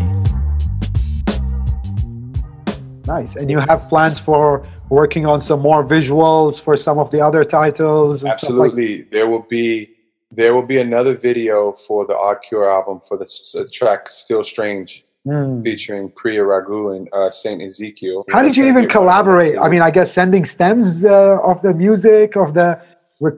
[3.05, 3.35] Nice.
[3.35, 7.43] And you have plans for working on some more visuals for some of the other
[7.43, 9.01] titles and stuff like Absolutely.
[9.11, 9.89] there will be
[10.31, 15.05] there will be another video for the Odd Cure album for the track "Still Strange,"
[15.25, 15.61] Hmm.
[15.61, 18.23] featuring Priya Ragu and uh, Saint Ezekiel.
[18.31, 19.57] How did you even collaborate?
[19.59, 22.79] I mean, I guess sending stems uh, of the music of the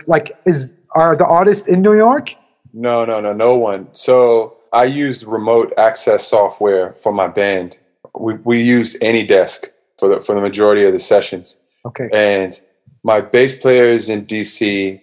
[0.05, 2.35] like is are the artists in New York?
[2.73, 3.87] No, no, no, no one.
[3.93, 7.77] So I used remote access software for my band.
[8.17, 9.65] We we used AnyDesk
[9.97, 11.59] for the for the majority of the sessions.
[11.85, 12.09] Okay.
[12.13, 12.61] and
[13.03, 15.01] my bass player is in DC.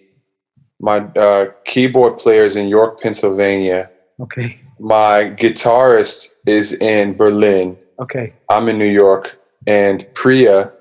[0.79, 3.89] My uh, keyboard player is in York, Pennsylvania.
[4.19, 4.59] Okay.
[4.79, 7.77] My guitarist is in Berlin.
[7.99, 8.33] Okay.
[8.49, 9.37] I'm in New York,
[9.67, 10.71] and Priya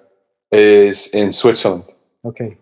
[0.52, 1.84] is in Switzerland.
[2.24, 2.56] Okay.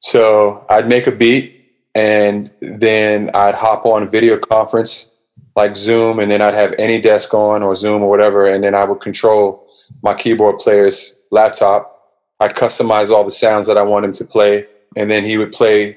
[0.00, 5.14] So I'd make a beat, and then I'd hop on a video conference
[5.56, 8.84] like Zoom, and then I'd have AnyDesk on or Zoom or whatever, and then I
[8.84, 9.66] would control
[10.02, 11.96] my keyboard player's laptop.
[12.38, 15.52] I'd customize all the sounds that I want him to play, and then he would
[15.52, 15.96] play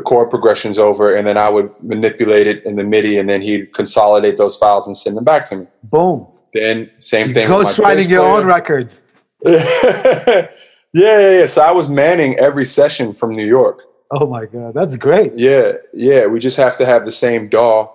[0.00, 3.42] the chord progressions over, and then I would manipulate it in the MIDI, and then
[3.42, 5.66] he'd consolidate those files and send them back to me.
[5.84, 6.26] Boom.
[6.54, 7.48] Then same thing.
[7.48, 9.02] with my bass Ghostwriting your own records.
[9.44, 10.48] yeah,
[10.92, 11.46] yeah, yeah.
[11.46, 13.80] So I was manning every session from New York.
[14.10, 15.32] Oh my god, that's great.
[15.36, 16.26] Yeah, yeah.
[16.26, 17.92] We just have to have the same DAW,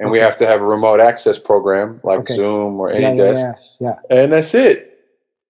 [0.00, 2.34] and we have to have a remote access program like Okay.
[2.34, 4.16] Zoom or Yeah, AnyDesk, yeah, yeah, yeah.
[4.22, 4.88] and that's it.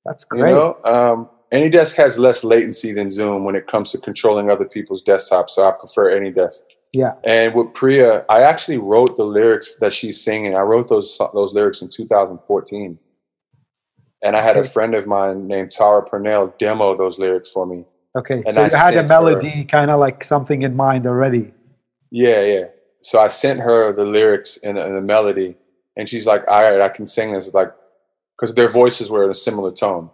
[0.04, 0.52] That's You great.
[0.52, 5.02] know, um, AnyDesk has less latency than Zoom when it comes to controlling other people's
[5.02, 6.60] desktops, so I prefer AnyDesk.
[6.92, 7.14] Yeah.
[7.24, 10.54] And with Priya, I actually wrote the lyrics that she's singing.
[10.54, 12.98] I wrote those those lyrics in 2014,
[14.22, 17.84] and I had a friend of mine named Tara Purnell demo those lyrics for me.
[18.16, 18.42] Okay.
[18.44, 21.52] and So I you had a melody, kind of like something in mind already.
[22.10, 22.64] Yeah, yeah.
[23.02, 25.56] So I sent her the lyrics and, and the melody,
[25.96, 27.72] and she's like, "All right, I can sing this." It's like,
[28.36, 30.10] because their voices were in a similar tone,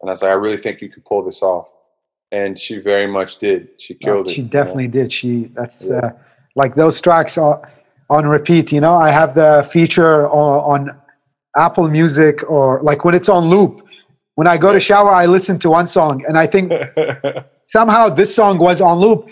[0.00, 1.68] and I was like, "I really think you could pull this off,"
[2.32, 3.68] and she very much did.
[3.78, 4.32] She Uh, killed it.
[4.32, 4.50] she you know?
[4.50, 5.12] definitely did.
[5.12, 5.96] She that's Yeah.
[5.98, 6.10] uh,
[6.54, 7.60] like those tracks are
[8.10, 8.72] on repeat.
[8.72, 10.96] You know, I have the feature on, on
[11.56, 13.82] Apple Music or like when it's on loop.
[14.36, 16.70] When I go to shower, I listen to one song, and I think
[17.68, 19.26] somehow this song was on loop,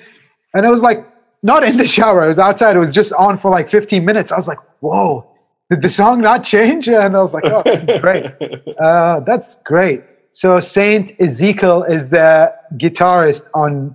[0.54, 1.06] and it was like
[1.42, 2.24] not in the shower.
[2.24, 2.74] It was outside.
[2.74, 4.32] It was just on for like 15 minutes.
[4.32, 5.26] I was like, "Whoa,
[5.68, 8.24] did the song not change?" And I was like, "Oh, this is great.
[8.80, 10.02] Uh, that's great."
[10.35, 13.95] So Saint Ezekiel is the guitarist on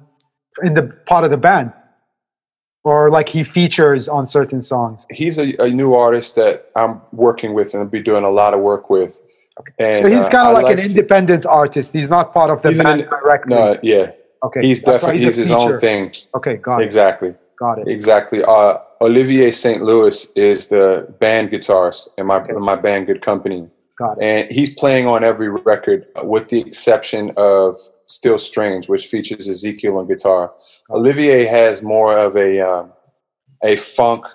[0.64, 1.74] in the part of the band,
[2.86, 5.06] or like he features on certain songs.
[5.12, 8.54] He's a, a new artist that I'm working with and I'll be doing a lot
[8.54, 9.20] of work with.
[9.78, 11.92] And, so he's uh, kind of like, an to- independent artist.
[11.92, 13.56] He's not part of the He's an band directly.
[13.56, 14.12] No, yeah,
[14.42, 16.14] okay, he's definitely he's a his own thing.
[16.36, 16.86] Okay, got it.
[16.86, 17.36] Exactly.
[17.60, 17.90] Got it.
[17.90, 18.42] Exactly.
[18.46, 19.82] Uh, Olivier St.
[19.84, 23.68] Louis is the band guitarist in my in my band Good Company,
[24.00, 24.24] Got it.
[24.24, 27.78] and he's playing on every record with the exception of
[28.08, 30.54] Still Strange, which features Ezekiel on guitar.
[30.89, 32.93] Olivier has more of a um,
[33.64, 34.26] a funk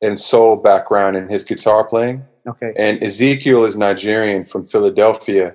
[0.00, 2.72] and soul background in his guitar playing, Okay.
[2.76, 5.54] and Ezekiel is Nigerian from Philadelphia,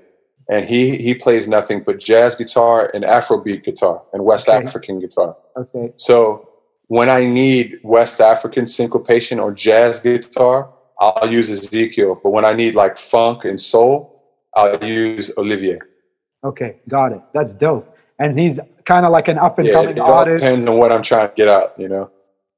[0.50, 4.62] and he he plays nothing but jazz guitar and Afrobeat guitar and West Okay.
[4.62, 5.36] African guitar.
[5.58, 5.94] Okay.
[5.96, 6.50] So
[6.88, 10.70] when I need West African syncopation or jazz guitar,
[11.00, 12.20] I'll use Ezekiel.
[12.22, 14.24] But when I need like funk and soul,
[14.56, 15.80] I'll use Olivier.
[16.44, 16.78] Okay.
[16.88, 17.22] Got it.
[17.34, 17.96] That's dope.
[18.20, 20.44] And he's kind of like an up and Yeah, coming it all artist.
[20.44, 22.12] depends on what I'm trying to get out, you know.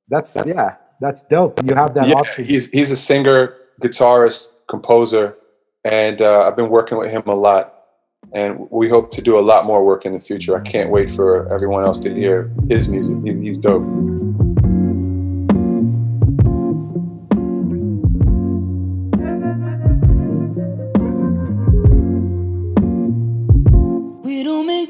[0.09, 0.75] That's yeah.
[1.01, 1.61] That's dope.
[1.63, 2.45] You have that yeah, option.
[2.45, 5.35] he's he's a singer, guitarist, composer,
[5.83, 7.73] and uh, I've been working with him a lot.
[8.33, 10.57] And we hope to do a lot more work in the future.
[10.57, 13.15] I can't wait for everyone else to hear his music.
[13.23, 13.83] He's, he's dope.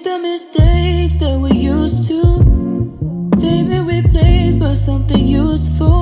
[0.05, 2.21] The mistakes that we used to.
[3.41, 5.94] They've been replaced by something useful.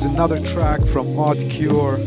[0.00, 1.98] Was another track from Odd Cure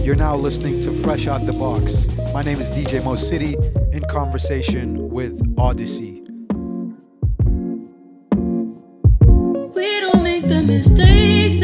[0.00, 2.08] You're now listening to Fresh Out the Box.
[2.32, 3.56] My name is DJ Mo City
[3.92, 6.22] in conversation with Oddisee.
[9.74, 11.60] We don't make the mistakes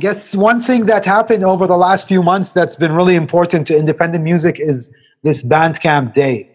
[0.00, 3.76] guess one thing that happened over the last few months that's been really important to
[3.76, 4.90] independent music is
[5.22, 6.50] this Bandcamp Day.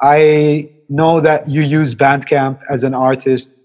[0.00, 3.56] I know that you use Bandcamp as an artist.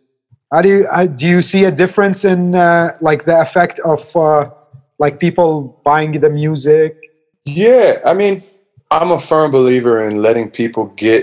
[0.51, 4.15] How do you uh, do you see a difference in uh, like the effect of
[4.15, 4.49] uh,
[4.97, 6.97] like people buying the music?
[7.45, 8.43] Yeah, I mean,
[8.89, 11.21] I'm a firm believer in letting people get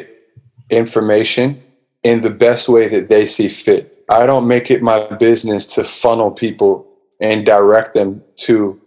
[0.69, 1.63] information
[2.03, 4.05] in the best way that they see fit.
[4.11, 6.87] I don't make it my business to funnel people
[7.25, 8.79] and direct them to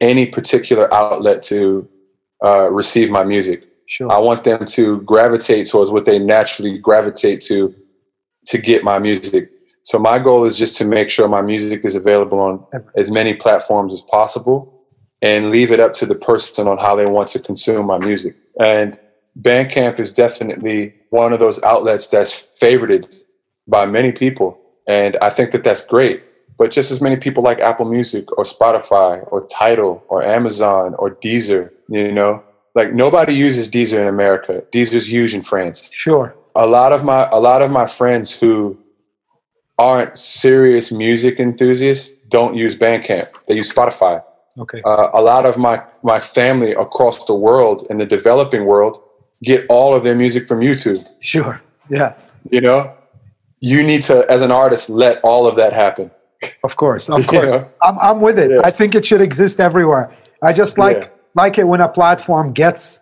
[0.00, 1.88] any particular outlet to
[2.44, 3.64] uh, receive my music.
[3.86, 4.10] Sure.
[4.10, 7.74] I want them to gravitate towards what they naturally gravitate to
[8.46, 9.50] to get my music.
[9.82, 12.66] So my goal is just to make sure my music is available on
[12.96, 14.84] as many platforms as possible
[15.22, 18.34] and leave it up to the person on how they want to consume my music.
[18.60, 18.98] And
[19.40, 23.08] Bandcamp is definitely one of those outlets that's favorited
[23.68, 24.58] by many people.
[24.88, 26.22] And I think that that's great.
[26.58, 31.10] But just as many people like Apple Music or Spotify or Tidal or Amazon or
[31.10, 32.42] Deezer, you know,
[32.74, 34.62] like nobody uses Deezer in America.
[34.72, 36.34] Deezer's huge in France Sure.
[36.54, 38.78] a lot of my a lot of my friends who
[39.78, 43.28] aren't serious music enthusiasts don't use Bandcamp.
[43.46, 44.22] They use Spotify.
[44.58, 44.80] Okay.
[44.84, 49.02] Uh, a lot of my my family across the world in the developing world
[49.42, 51.02] get all of their music from YouTube.
[51.20, 51.60] Sure.
[51.90, 52.14] Yeah.
[52.50, 52.94] You know,
[53.60, 56.10] you need to, as an artist, let all of that happen.
[56.64, 57.08] Of course.
[57.08, 57.52] Of course.
[57.52, 57.68] know?
[57.82, 58.50] I'm I'm with it.
[58.50, 58.60] Yeah.
[58.64, 60.14] I think it should exist everywhere.
[60.42, 61.08] I just like Yeah.
[61.34, 63.00] like it when a platform gets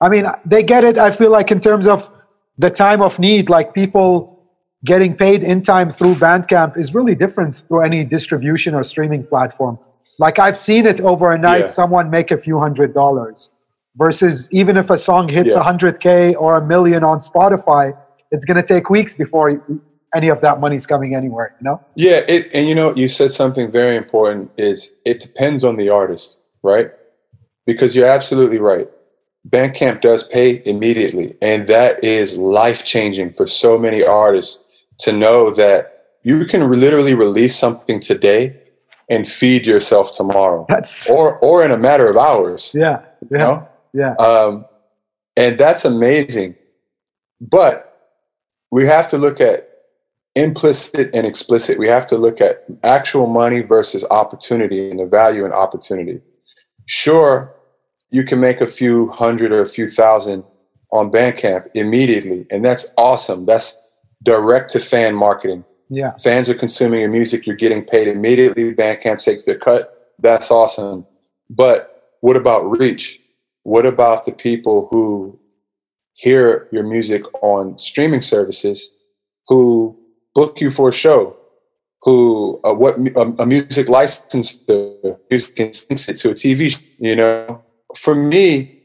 [0.00, 2.10] I mean, they get it I feel like in terms of
[2.58, 4.10] the time of need like people
[4.84, 9.78] getting paid in time through Bandcamp is really different through any distribution or streaming platform.
[10.18, 11.66] Like I've seen it over a night Yeah.
[11.80, 13.50] someone make a few hundred dollars
[13.96, 15.62] versus even if a song hits Yeah.
[15.62, 17.96] 100k or a million on Spotify,
[18.32, 19.50] it's going to take weeks before
[20.14, 21.80] any of that money's coming anywhere, you know?
[21.94, 24.50] Yeah, it, and you know, you said something very important.
[24.56, 26.90] Is it depends on the artist, right?
[27.66, 28.88] Because you're absolutely right.
[29.48, 34.62] Bandcamp does pay immediately, and that is life changing for so many artists
[34.98, 38.56] to know that you can literally release something today
[39.10, 42.72] and feed yourself tomorrow, That's or or in a matter of hours.
[42.74, 43.00] yeah,
[43.30, 43.68] yeah, You know?
[43.92, 44.12] yeah.
[44.14, 44.64] Um,
[45.36, 46.54] and that's amazing.
[47.40, 47.88] But
[48.70, 49.68] we have to look at
[50.34, 51.78] implicit and explicit.
[51.78, 56.20] We have to look at actual money versus opportunity and the value in opportunity.
[56.86, 57.54] Sure,
[58.10, 60.44] you can make a few hundred or a few thousand
[60.90, 63.46] on Bandcamp immediately, and that's awesome.
[63.46, 63.76] That's
[64.22, 65.64] direct to fan marketing.
[65.88, 68.74] Yeah, Fans are consuming your music, you're getting paid immediately.
[68.74, 70.14] Bandcamp takes their cut.
[70.18, 71.06] That's awesome.
[71.50, 73.20] But what about reach?
[73.64, 75.38] What about the people who
[76.14, 78.92] hear your music on streaming services,
[79.48, 79.98] who
[80.34, 81.36] book you for a show,
[82.02, 86.70] who uh, what a, a music licensor music and syncs it to a TV?
[86.70, 87.62] sh- You know,
[87.96, 88.82] for me,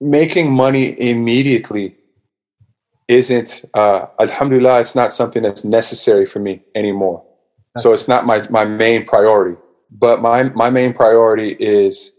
[0.00, 1.96] making money immediately
[3.08, 7.24] isn't uh, alhamdulillah it's not something that's necessary for me anymore.
[7.78, 9.56] So it's not my, my main priority.
[9.90, 12.12] But my, my main priority is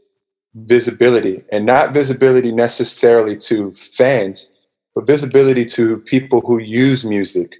[0.55, 4.51] visibility and not visibility necessarily to fans
[4.95, 7.57] but visibility to people who use music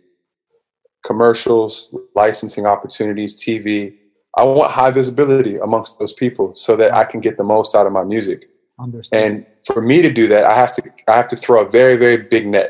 [1.07, 3.93] commercials licensing opportunities tv
[4.35, 7.87] i want high visibility amongst those people so that i can get the most out
[7.87, 8.49] of my music
[8.79, 9.23] understand.
[9.23, 11.95] and for me to do that i have to i have to throw a very
[11.95, 12.69] very big net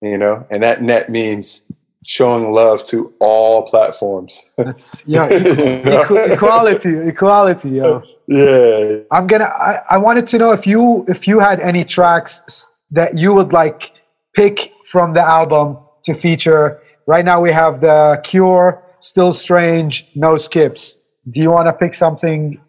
[0.00, 1.70] you know and that net means
[2.04, 7.70] showing love to all platforms That's yeah, equ- equality, equality.
[7.70, 8.00] Yeah.
[8.26, 9.44] yeah I'm gonna.
[9.44, 13.52] I, I wanted to know if you if you had any tracks that you would
[13.52, 13.92] like
[14.34, 16.82] pick from the album to feature.
[17.10, 20.96] Right now we have the Cure, Still Strange, No Skips.
[21.28, 22.60] Do you want to pick something?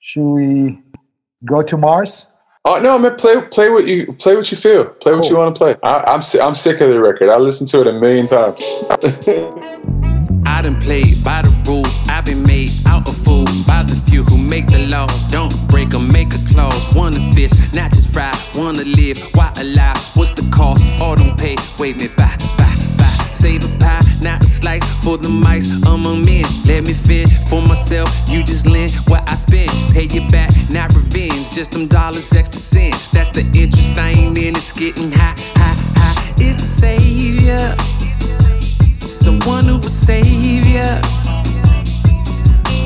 [0.00, 0.82] Should we
[1.44, 2.26] go to Mars?
[2.64, 5.54] oh no man play play what you play what you feel play what you want
[5.54, 8.26] to play I, i'm i'm sick of the record i listened to it a million
[8.26, 8.60] times
[10.48, 11.94] I done played by the rules.
[12.08, 15.24] I've been made out of fool by the few who make the laws.
[15.26, 16.82] Don't break 'em, make a clause.
[16.96, 18.32] Wanna fish, not just fry.
[18.54, 19.98] Wanna live, why alive?
[20.14, 20.82] What's the cost?
[20.98, 21.56] All don't pay.
[21.78, 22.65] Wave me back, back, back.
[23.46, 26.42] Save a pie, not a slice for the mics among men.
[26.64, 28.10] Let me fend for myself.
[28.26, 29.70] You just lend what I spend.
[29.94, 31.48] Pay you back, not revenge.
[31.50, 33.06] Just them dollars, extra cents.
[33.06, 34.56] That's the interest I ain't in.
[34.56, 36.42] It's getting high, high, high.
[36.42, 37.76] Is the savior
[39.06, 40.98] someone who will save ya?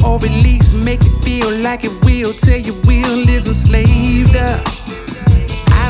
[0.04, 2.34] Or at least make you feel like it will.
[2.34, 4.79] Tell your will is enslaved up.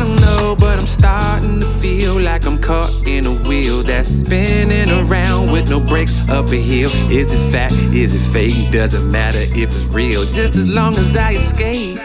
[0.01, 4.89] Don't know, but I'm starting to feel like I'm caught in a wheel that's spinning
[4.91, 6.91] around with no brakes up a hill.
[7.11, 7.75] Is it fact?
[7.93, 8.71] Is it fake?
[8.71, 11.99] Doesn't matter if it's real, just as long as I escape.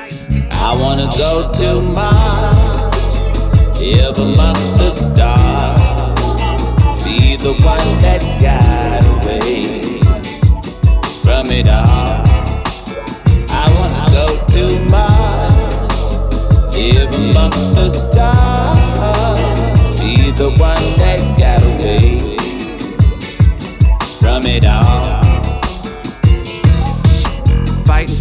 [0.52, 2.78] I wanna go to Mars,
[3.80, 5.80] live amongst the stars,
[7.02, 9.80] be the one that got away
[11.24, 12.26] from it all.
[13.50, 15.14] I wanna go to Mars,
[16.76, 19.39] live amongst the stars,
[19.99, 22.17] be the one that got away
[24.19, 24.95] from it all.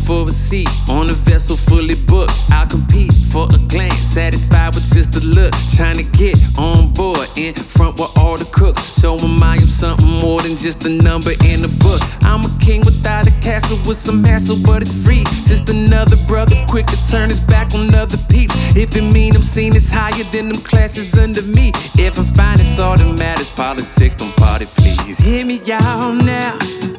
[0.05, 2.33] For a seat on a vessel fully booked.
[2.51, 5.53] I'll compete for a glance, satisfied with just a look.
[5.77, 9.01] Trying to get on board in front with all the cooks.
[9.01, 12.01] Show I am something more than just a number in a book.
[12.23, 15.25] I'm a king without a castle with some hassle, but it's free.
[15.45, 18.55] Just another brother quick to turn his back on other peeps.
[18.77, 21.73] If it mean I'm seen as higher than them classes under me.
[21.97, 23.51] If I'm fine, it's all that matters.
[23.51, 25.19] Politics don't party, please.
[25.19, 26.94] Hear me out now.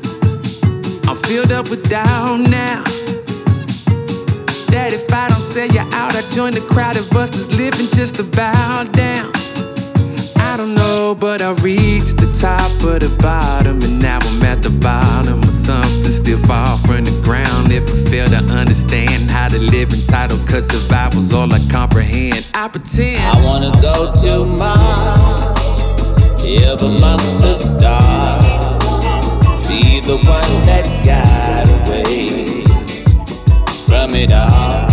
[1.07, 2.83] I'm filled up with doubt now.
[4.71, 7.87] That if I don't sell you out, I join the crowd of us that's living
[7.87, 9.31] just about down.
[10.37, 14.63] I don't know, but I reached the top of the bottom, and now I'm at
[14.63, 17.71] the bottom of something still far from the ground.
[17.71, 22.47] If I fail to understand how to live entitled, cause survival's all I comprehend.
[22.53, 23.21] I pretend.
[23.21, 25.81] I wanna go to Mars,
[26.41, 27.37] live amongst
[27.79, 28.44] the
[29.67, 32.45] be the one that got away
[33.87, 34.87] from it all.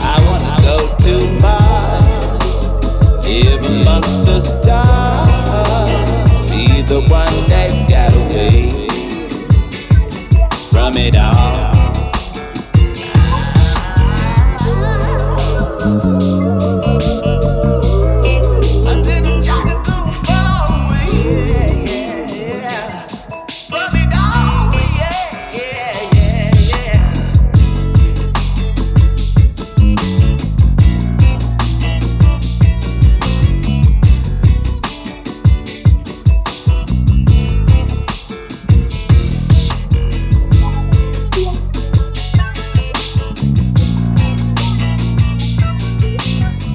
[0.00, 2.44] I wanna go to Mars,
[3.26, 5.90] live amongst the stars,
[6.50, 8.68] be the one that got away
[10.70, 11.61] from it all.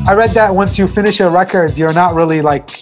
[0.07, 2.81] I read that once you finish a record, you're not really like,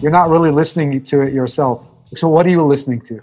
[0.00, 1.86] you're not really listening to it yourself.
[2.16, 3.20] So what are you listening to?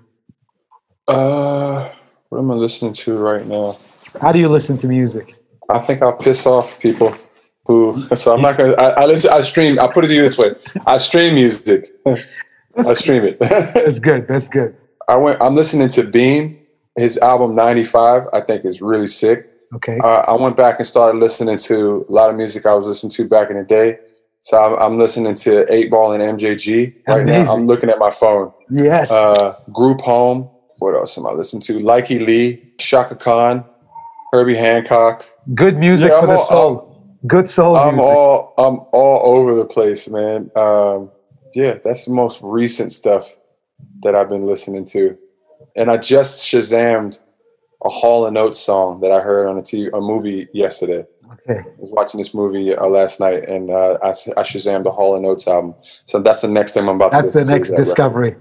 [1.08, 1.90] Uh,
[2.30, 3.80] what am I listening to right now?
[4.22, 5.34] How do you listen to music?
[5.68, 7.18] I think I'll piss off people
[7.66, 8.00] who.
[8.16, 8.74] So I'm not gonna.
[8.74, 9.32] I, I listen.
[9.32, 9.80] I stream.
[9.80, 10.52] I put it to you this way.
[10.86, 11.86] I stream music.
[12.06, 13.40] I stream it.
[13.40, 14.28] That's good.
[14.28, 14.78] That's good.
[15.08, 15.42] I went.
[15.42, 16.60] I'm listening to Beam.
[16.96, 18.28] His album '95.
[18.32, 19.52] I think is really sick.
[19.76, 20.00] Okay.
[20.04, 23.12] Uh, I went back and started listening to a lot of music I was listening
[23.12, 24.00] to back in the day.
[24.42, 27.44] So I'm, I'm listening to Eight Ball and MJG right Amazing.
[27.46, 27.54] now.
[27.56, 28.54] I'm looking at my phone.
[28.70, 29.12] Yes.
[29.12, 30.50] Uh, Group Home.
[30.80, 31.80] What else am I listening to?
[31.80, 33.66] Likey Lee, Chaka Khan,
[34.32, 35.26] Herbie Hancock.
[35.56, 37.18] good music yeah, for I'm the all- soul.
[37.26, 38.04] good soul I'm music.
[38.12, 40.52] all I'm all over the place, man.
[40.56, 41.10] Um,
[41.56, 43.28] yeah, that's the most recent stuff
[44.04, 45.18] that I've been listening to,
[45.76, 47.20] and I just shazammed
[47.86, 51.06] a Hall and Oates song that I heard on a TV, a movie yesterday.
[51.34, 51.60] okay.
[51.60, 55.16] I was watching this movie uh, last night, and uh, I, I shazammed the Hall
[55.16, 55.76] and Oates album.
[56.06, 57.76] So that's the next thing I'm about That's to the next to.
[57.78, 58.36] discovery.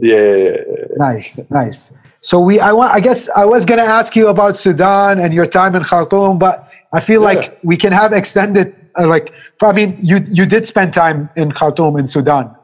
[0.00, 0.84] Yeah, yeah, yeah, yeah.
[0.96, 1.92] Nice, nice.
[2.20, 5.46] So we, I want, I guess I was gonna ask you about Sudan and your
[5.46, 7.26] time in Khartoum, but I feel Yeah.
[7.40, 9.32] like we can have extended, uh, like,
[9.62, 12.54] I mean, you you did spend time in Khartoum in Sudan,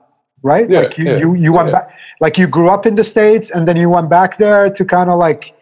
[0.43, 0.69] right?
[0.69, 1.89] Yeah, like you you, you went back,
[2.21, 5.09] like you grew up in the states and then you went back there to kind
[5.11, 5.55] of like,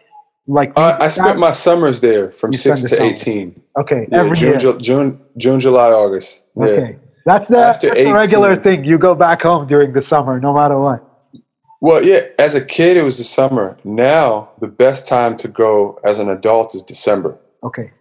[0.57, 0.73] like.
[0.75, 3.01] Uh, I spent my summers there from six to summers.
[3.07, 3.61] eighteen.
[3.77, 4.59] okay Yeah, every June, year.
[4.59, 6.43] Ju- June, June, July, August.
[6.55, 6.65] Yeah.
[6.65, 6.91] Okay,
[7.25, 8.83] that's the, that's the regular thing.
[8.83, 10.99] You go back home during the summer, no matter what.
[11.81, 13.77] Well, yeah, as a kid, it was the summer.
[13.85, 17.37] Now, the best time to go as an adult is December.
[17.63, 17.91] Okay,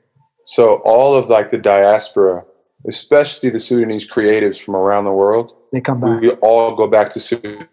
[0.44, 2.44] So, all of like the diaspora,
[2.88, 6.20] especially the Sudanese creatives from around the world, they come back.
[6.20, 7.68] we all go back to Sudan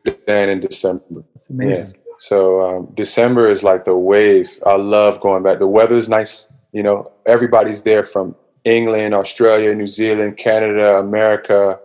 [0.53, 1.23] in December.
[1.36, 1.95] It's amazing.
[2.20, 4.59] So, um, December is like the wave.
[4.66, 5.59] I love going back.
[5.59, 6.47] The weather's nice.
[6.72, 11.80] You know, everybody's there from England, Australia, New Zealand, Canada, America.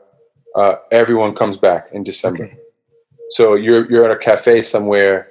[0.56, 2.44] Uh, everyone comes back in December.
[2.44, 2.56] Okay.
[3.30, 5.28] So you're you're at a cafe somewhere,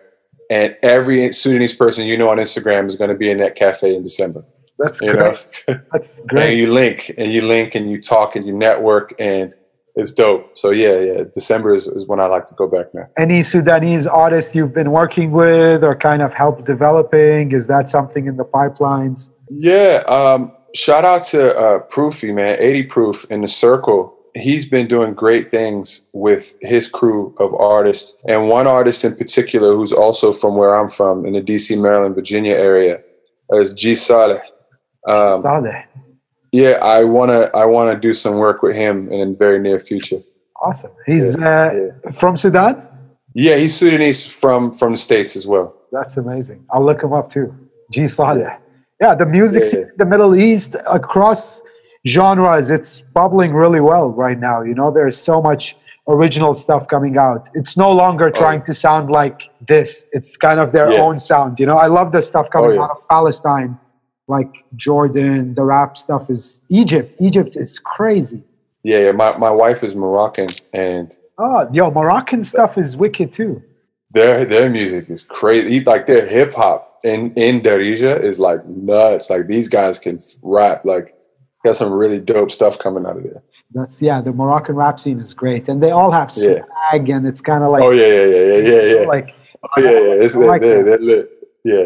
[0.49, 3.95] and every Sudanese person you know on Instagram is going to be in that cafe
[3.95, 4.43] in December.
[4.77, 5.35] That's You great.
[5.67, 9.53] know, That's and you link and you link and you talk and you network and
[9.95, 10.57] it's dope.
[10.57, 13.07] So yeah, yeah, December is, is when I like to go back now.
[13.17, 17.51] Any Sudanese artists you've been working with or kind of help developing?
[17.51, 19.29] Is that something in the pipelines?
[19.49, 24.15] Yeah, um, shout out to uh, Proofy, man, 80 Proof in the Circle.
[24.35, 28.15] He's been doing great things with his crew of artists.
[28.25, 32.15] And one artist in particular who's also from where I'm from, in the DC, Maryland,
[32.15, 33.01] Virginia area,
[33.51, 34.41] is G Saleh.
[35.07, 35.85] Um, Saleh.
[36.51, 40.21] Yeah, I wanna I wanna do some work with him in the very near future.
[40.61, 40.91] Awesome.
[41.05, 42.85] He's uh, from Sudan?
[43.33, 45.75] Yeah, he's Sudanese from from the states as well.
[45.91, 46.65] That's amazing.
[46.71, 47.53] I'll look him up too.
[47.91, 48.59] G Saleh.
[49.01, 49.85] Yeah, the music Yeah, yeah.
[49.97, 51.61] the Middle East across
[52.07, 54.61] genres, it's bubbling really well right now.
[54.61, 55.75] You know, there's so much
[56.07, 57.49] original stuff coming out.
[57.53, 60.07] It's no longer trying to sound like this.
[60.11, 60.93] It's kind of their Oh.
[60.93, 61.01] Yeah.
[61.01, 61.59] own sound.
[61.59, 62.81] You know, I love the stuff coming Oh, yeah.
[62.83, 63.77] out of Palestine,
[64.29, 65.55] like Jordan.
[65.55, 67.15] The rap stuff is Egypt.
[67.19, 68.43] Egypt is crazy.
[68.83, 69.11] Yeah, yeah.
[69.11, 73.61] My my wife is Moroccan, and Oh, yo, Moroccan stuff is wicked too.
[74.11, 75.81] their their music is crazy.
[75.81, 79.29] Like their hip hop in in Darija is like nuts.
[79.29, 80.85] Like these guys can rap.
[80.85, 81.13] Like
[81.65, 83.43] got some really dope stuff coming out of there.
[83.71, 86.59] That's yeah, the Moroccan rap scene is great, and they all have Yeah.
[86.89, 89.07] swag, and it's kind of like oh yeah, yeah, yeah, yeah, yeah, yeah.
[89.07, 89.29] like
[89.63, 90.23] oh yeah, yeah.
[90.23, 90.99] It's, I like that.
[91.01, 91.29] lit.
[91.63, 91.85] Yeah.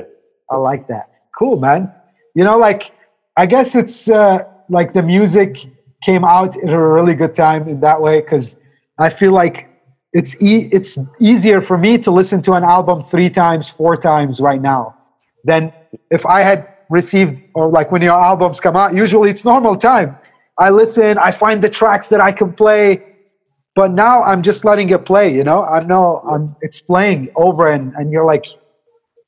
[0.50, 1.10] I like that.
[1.38, 1.92] Cool, man.
[2.36, 2.92] You know, like
[3.38, 5.58] I guess it's uh, like the music
[6.04, 8.56] came out at a really good time in that way because
[9.00, 9.70] I feel like
[10.14, 14.40] it's e- it's easier for me to listen to an album three times, four times
[14.40, 14.96] right now
[15.44, 15.74] than
[16.12, 18.96] if I had received or like when your albums come out.
[18.96, 20.18] Usually, it's normal time.
[20.58, 23.04] I listen, I find the tracks that I can play,
[23.76, 25.34] but now I'm just letting it play.
[25.34, 28.46] You know, I know I'm it's playing over, and and you're like,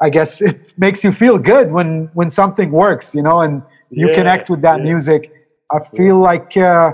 [0.02, 4.10] I guess it makes you feel good when when something works, you know, and you
[4.10, 4.84] Yeah, connect with that yeah.
[4.92, 5.32] music.
[5.72, 6.94] I feel like uh,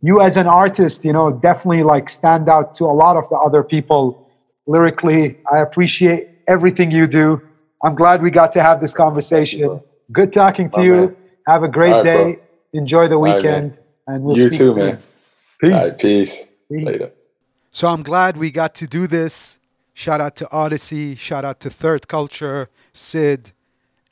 [0.00, 3.36] you as an artist, you know, definitely like stand out to a lot of the
[3.36, 4.28] other people
[4.66, 5.38] lyrically.
[5.50, 7.40] I appreciate everything you do.
[7.84, 9.80] I'm glad we got to have this conversation.
[10.12, 10.94] Good talking to My you.
[11.06, 11.16] man.
[11.48, 12.32] Have a great All right, bro.
[12.34, 12.38] day.
[12.72, 14.76] Enjoy the right, weekend, and we'll you speak too, soon.
[14.76, 15.02] man.
[15.60, 15.72] Peace.
[15.72, 16.48] All right, peace.
[16.70, 16.86] Peace.
[16.86, 17.12] Later.
[17.70, 19.58] So I'm glad we got to do this.
[20.02, 21.16] Shout out to Oddisee.
[21.16, 23.52] Shout out to Third Culture, Sid,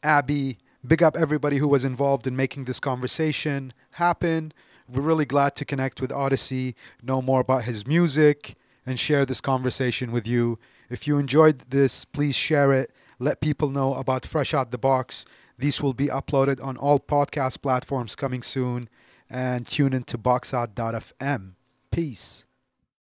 [0.04, 0.58] Abby.
[0.86, 4.52] Big up everybody who was involved in making this conversation happen.
[4.88, 8.54] We're really glad to connect with Oddisee, know more about his music,
[8.86, 10.60] and share this conversation with you.
[10.88, 12.92] If you enjoyed this, please share it.
[13.18, 15.24] Let people know about Fresh Out the Box.
[15.58, 18.88] These will be uploaded on all podcast platforms coming soon.
[19.28, 21.54] And tune into boxout.fm.
[21.90, 22.46] Peace.